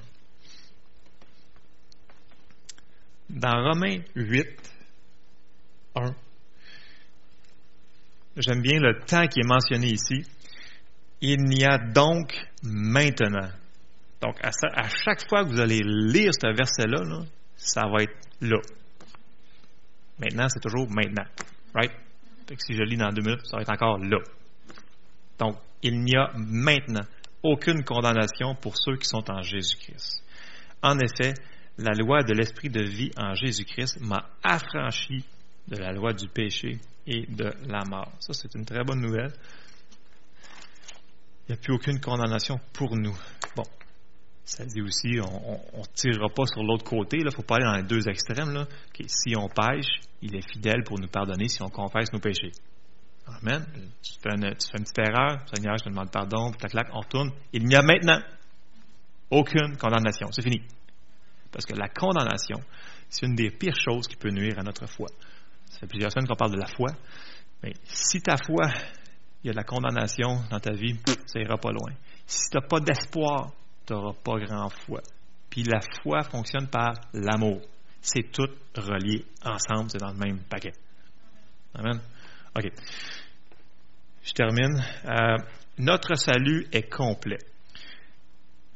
Dans 3.29 3.63
Romains 3.63 3.99
8, 4.15 4.47
1, 5.95 6.15
J'aime 8.35 8.61
bien 8.61 8.79
le 8.79 8.99
temps 9.05 9.27
qui 9.27 9.41
est 9.41 9.47
mentionné 9.47 9.87
ici. 9.87 10.25
Il 11.21 11.43
n'y 11.43 11.63
a 11.63 11.77
donc 11.77 12.33
maintenant. 12.63 13.49
Donc, 14.23 14.37
à, 14.41 14.87
chaque 15.03 15.27
fois 15.27 15.43
que 15.43 15.49
vous 15.49 15.59
allez 15.59 15.81
lire 15.83 16.31
ce 16.33 16.47
verset-là, 16.55 17.25
ça 17.57 17.81
va 17.89 18.03
être 18.03 18.15
là. 18.39 18.61
Maintenant, 20.17 20.47
c'est 20.47 20.61
toujours 20.61 20.89
maintenant. 20.89 21.25
Right? 21.75 21.91
si 22.57 22.73
je 22.73 22.83
lis 22.83 22.95
dans 22.95 23.09
deux 23.09 23.21
minutes, 23.21 23.45
ça 23.45 23.57
va 23.57 23.63
être 23.63 23.73
encore 23.73 23.97
là. 23.97 24.19
Donc, 25.39 25.57
il 25.81 25.99
n'y 25.99 26.15
a 26.15 26.31
maintenant 26.37 27.05
aucune 27.41 27.83
condamnation 27.83 28.55
pour 28.55 28.77
ceux 28.77 28.95
qui 28.95 29.09
sont 29.09 29.29
en 29.29 29.41
Jésus-Christ. 29.41 30.23
En 30.81 30.97
effet, 30.99 31.33
la 31.77 31.91
loi 31.91 32.23
de 32.23 32.33
l'esprit 32.33 32.69
de 32.69 32.81
vie 32.81 33.11
en 33.17 33.33
Jésus-Christ 33.33 33.99
m'a 33.99 34.29
affranchi 34.41 35.25
de 35.67 35.75
la 35.75 35.91
loi 35.91 36.13
du 36.13 36.29
péché 36.29 36.77
et 37.07 37.25
de 37.27 37.51
la 37.67 37.83
mort. 37.83 38.13
Ça, 38.21 38.31
c'est 38.31 38.55
une 38.55 38.63
très 38.63 38.85
bonne 38.85 39.01
nouvelle. 39.01 39.33
Il 41.49 41.51
n'y 41.51 41.55
a 41.55 41.57
plus 41.57 41.73
aucune 41.73 41.99
condamnation 41.99 42.57
pour 42.71 42.95
nous. 42.95 43.17
Bon, 43.57 43.63
ça 44.45 44.65
dit 44.65 44.81
aussi, 44.81 45.19
on 45.21 45.79
ne 45.79 45.85
tirera 45.93 46.27
pas 46.29 46.45
sur 46.45 46.63
l'autre 46.63 46.83
côté. 46.83 47.17
Il 47.17 47.25
ne 47.25 47.31
faut 47.31 47.43
pas 47.43 47.55
aller 47.55 47.65
dans 47.65 47.77
les 47.77 47.83
deux 47.83 48.07
extrêmes. 48.09 48.53
Là. 48.53 48.67
si 49.07 49.35
on 49.37 49.47
pêche, 49.47 50.01
il 50.21 50.35
est 50.35 50.51
fidèle 50.51 50.83
pour 50.83 50.99
nous 50.99 51.07
pardonner 51.07 51.47
si 51.47 51.61
on 51.61 51.69
confesse 51.69 52.11
nos 52.11 52.19
péchés. 52.19 52.51
Amen. 53.25 53.65
Tu 54.01 54.13
fais 54.21 54.35
une, 54.35 54.53
petite 54.53 54.99
erreur, 54.99 55.39
Seigneur, 55.53 55.77
je 55.77 55.85
te 55.85 55.89
demande 55.89 56.11
pardon, 56.11 56.51
clac, 56.51 56.71
clac, 56.71 56.87
on 56.93 56.99
retourne. 56.99 57.31
Il 57.53 57.63
n'y 57.65 57.75
a 57.75 57.81
maintenant 57.81 58.19
aucune 59.31 59.77
condamnation. 59.77 60.27
C'est 60.31 60.41
fini. 60.41 60.61
Parce 61.51 61.65
que 61.65 61.75
la 61.75 61.87
condamnation, 61.87 62.59
c'est 63.09 63.25
une 63.25 63.35
des 63.35 63.49
pires 63.49 63.79
choses 63.79 64.07
qui 64.07 64.17
peut 64.17 64.29
nuire 64.29 64.59
à 64.59 64.63
notre 64.63 64.87
foi. 64.87 65.07
Ça 65.69 65.79
fait 65.79 65.87
plusieurs 65.87 66.11
semaines 66.11 66.27
qu'on 66.27 66.35
parle 66.35 66.51
de 66.51 66.59
la 66.59 66.67
foi. 66.67 66.89
Mais 67.63 67.73
si 67.85 68.21
ta 68.21 68.35
foi, 68.37 68.65
il 69.41 69.47
y 69.47 69.49
a 69.49 69.53
de 69.53 69.57
la 69.57 69.63
condamnation 69.63 70.43
dans 70.49 70.59
ta 70.59 70.73
vie, 70.73 70.99
ça 71.25 71.39
ira 71.39 71.57
pas 71.57 71.71
loin. 71.71 71.93
Si 72.25 72.49
tu 72.49 72.57
n'as 72.57 72.67
pas 72.67 72.81
d'espoir, 72.81 73.53
tu 73.85 73.93
n'auras 73.93 74.13
pas 74.23 74.39
grand 74.39 74.69
foi. 74.69 75.01
Puis 75.49 75.63
la 75.63 75.79
foi 76.01 76.23
fonctionne 76.23 76.67
par 76.67 76.93
l'amour. 77.13 77.61
C'est 78.01 78.31
tout 78.31 78.49
relié 78.75 79.25
ensemble, 79.43 79.89
c'est 79.89 79.99
dans 79.99 80.11
le 80.11 80.17
même 80.17 80.39
paquet. 80.49 80.73
Amen. 81.75 81.99
OK. 82.55 82.65
Je 84.23 84.33
termine. 84.33 84.81
Euh, 85.05 85.37
notre 85.77 86.15
salut 86.15 86.67
est 86.71 86.89
complet. 86.89 87.39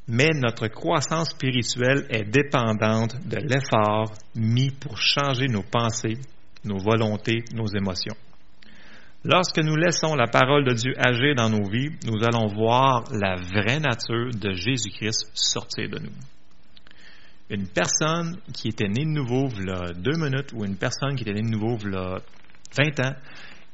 Mais 0.07 0.29
notre 0.33 0.67
croissance 0.67 1.31
spirituelle 1.31 2.05
est 2.09 2.23
dépendante 2.23 3.17
de 3.27 3.37
l'effort 3.37 4.13
mis 4.35 4.71
pour 4.71 4.97
changer 4.97 5.47
nos 5.47 5.63
pensées, 5.63 6.17
nos 6.63 6.77
volontés, 6.77 7.43
nos 7.53 7.67
émotions. 7.67 8.15
Lorsque 9.23 9.59
nous 9.59 9.75
laissons 9.75 10.15
la 10.15 10.27
parole 10.27 10.63
de 10.63 10.73
Dieu 10.73 10.93
agir 10.97 11.35
dans 11.35 11.49
nos 11.49 11.67
vies, 11.69 11.89
nous 12.05 12.23
allons 12.23 12.47
voir 12.47 13.03
la 13.11 13.35
vraie 13.35 13.79
nature 13.79 14.29
de 14.33 14.53
Jésus-Christ 14.53 15.31
sortir 15.33 15.89
de 15.89 15.99
nous. 15.99 16.13
Une 17.49 17.67
personne 17.67 18.37
qui 18.53 18.69
était 18.69 18.87
née 18.87 19.05
de 19.05 19.09
nouveau 19.09 19.47
a 19.69 19.93
deux 19.93 20.17
minutes 20.17 20.53
ou 20.53 20.65
une 20.65 20.77
personne 20.77 21.15
qui 21.15 21.23
était 21.23 21.33
née 21.33 21.41
de 21.41 21.55
nouveau 21.55 21.77
a 21.95 22.19
20 22.77 22.99
ans 23.05 23.15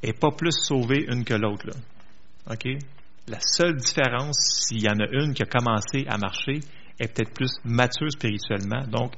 n'est 0.02 0.12
pas 0.12 0.30
plus 0.30 0.52
sauvée 0.52 1.04
une 1.08 1.24
que 1.24 1.34
l'autre. 1.34 1.70
OK? 2.50 2.66
La 3.28 3.38
seule 3.40 3.76
différence, 3.76 4.36
s'il 4.66 4.82
y 4.82 4.88
en 4.88 4.98
a 4.98 5.08
une 5.10 5.34
qui 5.34 5.42
a 5.42 5.46
commencé 5.46 6.04
à 6.06 6.18
marcher, 6.18 6.60
est 7.00 7.08
peut-être 7.08 7.34
plus 7.34 7.52
mature 7.64 8.10
spirituellement. 8.10 8.86
Donc, 8.86 9.12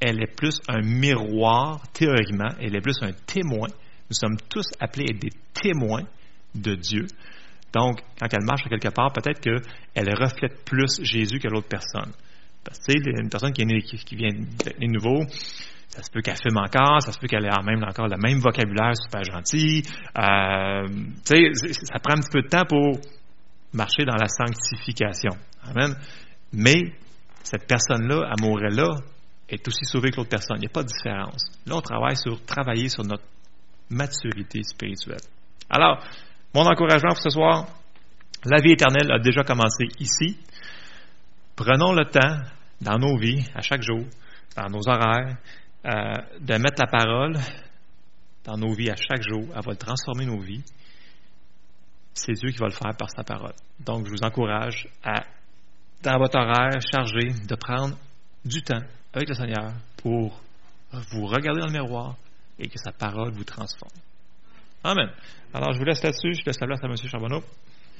elle 0.00 0.22
est 0.22 0.34
plus 0.34 0.60
un 0.68 0.80
miroir, 0.80 1.82
théoriquement, 1.92 2.48
elle 2.60 2.76
est 2.76 2.80
plus 2.80 3.02
un 3.02 3.12
témoin. 3.26 3.68
Nous 4.10 4.16
sommes 4.16 4.36
tous 4.48 4.66
appelés 4.80 5.06
à 5.08 5.10
être 5.10 5.20
des 5.20 5.32
témoins 5.52 6.04
de 6.54 6.74
Dieu. 6.74 7.06
Donc, 7.72 8.00
quand 8.18 8.28
elle 8.32 8.44
marche 8.44 8.62
quelque 8.68 8.88
part, 8.88 9.12
peut-être 9.12 9.40
qu'elle 9.40 10.14
reflète 10.14 10.64
plus 10.64 11.02
Jésus 11.02 11.38
que 11.38 11.48
l'autre 11.48 11.68
personne. 11.68 12.12
Parce 12.64 12.78
que, 12.78 12.92
une 13.20 13.28
personne 13.28 13.52
qui, 13.52 13.64
vient 14.16 14.32
d'être 14.32 14.80
nouveau, 14.80 15.24
ça 15.88 16.02
se 16.02 16.10
peut 16.10 16.20
qu'elle 16.20 16.36
fume 16.36 16.56
encore, 16.56 17.02
ça 17.02 17.12
se 17.12 17.18
peut 17.18 17.26
qu'elle 17.26 17.44
ait 17.44 17.62
même 17.64 17.82
encore 17.84 18.08
le 18.08 18.16
même 18.16 18.38
vocabulaire 18.38 18.92
super 18.96 19.22
gentil. 19.24 19.82
Euh, 20.18 20.86
ça 21.24 21.98
prend 21.98 22.14
un 22.14 22.20
petit 22.20 22.30
peu 22.32 22.42
de 22.42 22.48
temps 22.48 22.64
pour 22.64 22.98
marcher 23.72 24.04
dans 24.04 24.16
la 24.16 24.28
sanctification. 24.28 25.36
Amen. 25.64 25.94
Mais 26.52 26.92
cette 27.42 27.66
personne-là, 27.66 28.30
amoureux-là, 28.38 28.96
est 29.48 29.66
aussi 29.66 29.84
sauvée 29.84 30.10
que 30.10 30.16
l'autre 30.16 30.30
personne. 30.30 30.56
Il 30.58 30.60
n'y 30.60 30.66
a 30.66 30.72
pas 30.72 30.82
de 30.82 30.88
différence. 30.88 31.42
Là, 31.66 31.76
on 31.76 31.80
travaille 31.80 32.16
sur 32.16 32.42
travailler 32.44 32.88
sur 32.88 33.04
notre 33.04 33.24
maturité 33.90 34.62
spirituelle. 34.62 35.20
Alors, 35.70 36.02
mon 36.54 36.66
encouragement 36.66 37.10
pour 37.10 37.22
ce 37.22 37.30
soir, 37.30 37.66
la 38.44 38.60
vie 38.60 38.72
éternelle 38.72 39.10
a 39.12 39.18
déjà 39.18 39.42
commencé 39.42 39.84
ici. 39.98 40.38
Prenons 41.56 41.92
le 41.92 42.04
temps 42.04 42.38
dans 42.80 42.98
nos 42.98 43.18
vies, 43.18 43.44
à 43.54 43.62
chaque 43.62 43.82
jour, 43.82 44.04
dans 44.56 44.68
nos 44.68 44.88
horaires, 44.88 45.36
euh, 45.84 46.12
de 46.40 46.54
mettre 46.54 46.80
la 46.80 46.86
parole 46.86 47.36
dans 48.44 48.56
nos 48.56 48.72
vies 48.74 48.90
à 48.90 48.96
chaque 48.96 49.22
jour. 49.22 49.44
Elle 49.54 49.64
va 49.64 49.74
transformer 49.74 50.26
nos 50.26 50.40
vies. 50.40 50.62
C'est 52.14 52.32
Dieu 52.32 52.50
qui 52.50 52.58
va 52.58 52.66
le 52.66 52.72
faire 52.72 52.96
par 52.96 53.10
sa 53.10 53.22
parole. 53.24 53.54
Donc, 53.80 54.06
je 54.06 54.10
vous 54.10 54.24
encourage 54.24 54.88
à, 55.04 55.24
dans 56.02 56.18
votre 56.18 56.38
horaire 56.38 56.80
chargé, 56.92 57.28
de 57.46 57.54
prendre 57.54 57.96
du 58.44 58.62
temps 58.62 58.82
avec 59.12 59.28
le 59.28 59.34
Seigneur 59.34 59.72
pour 59.96 60.40
vous 60.92 61.26
regarder 61.26 61.60
dans 61.60 61.66
le 61.66 61.72
miroir 61.72 62.16
et 62.58 62.68
que 62.68 62.78
sa 62.78 62.92
parole 62.92 63.30
vous 63.30 63.44
transforme. 63.44 63.92
Amen. 64.84 65.10
Alors, 65.52 65.72
je 65.72 65.78
vous 65.78 65.84
laisse 65.84 66.02
là-dessus. 66.02 66.34
Je 66.34 66.44
laisse 66.44 66.60
la 66.60 66.66
place 66.66 66.82
à 66.82 66.86
M. 66.86 66.96
Charbonneau. 66.96 67.42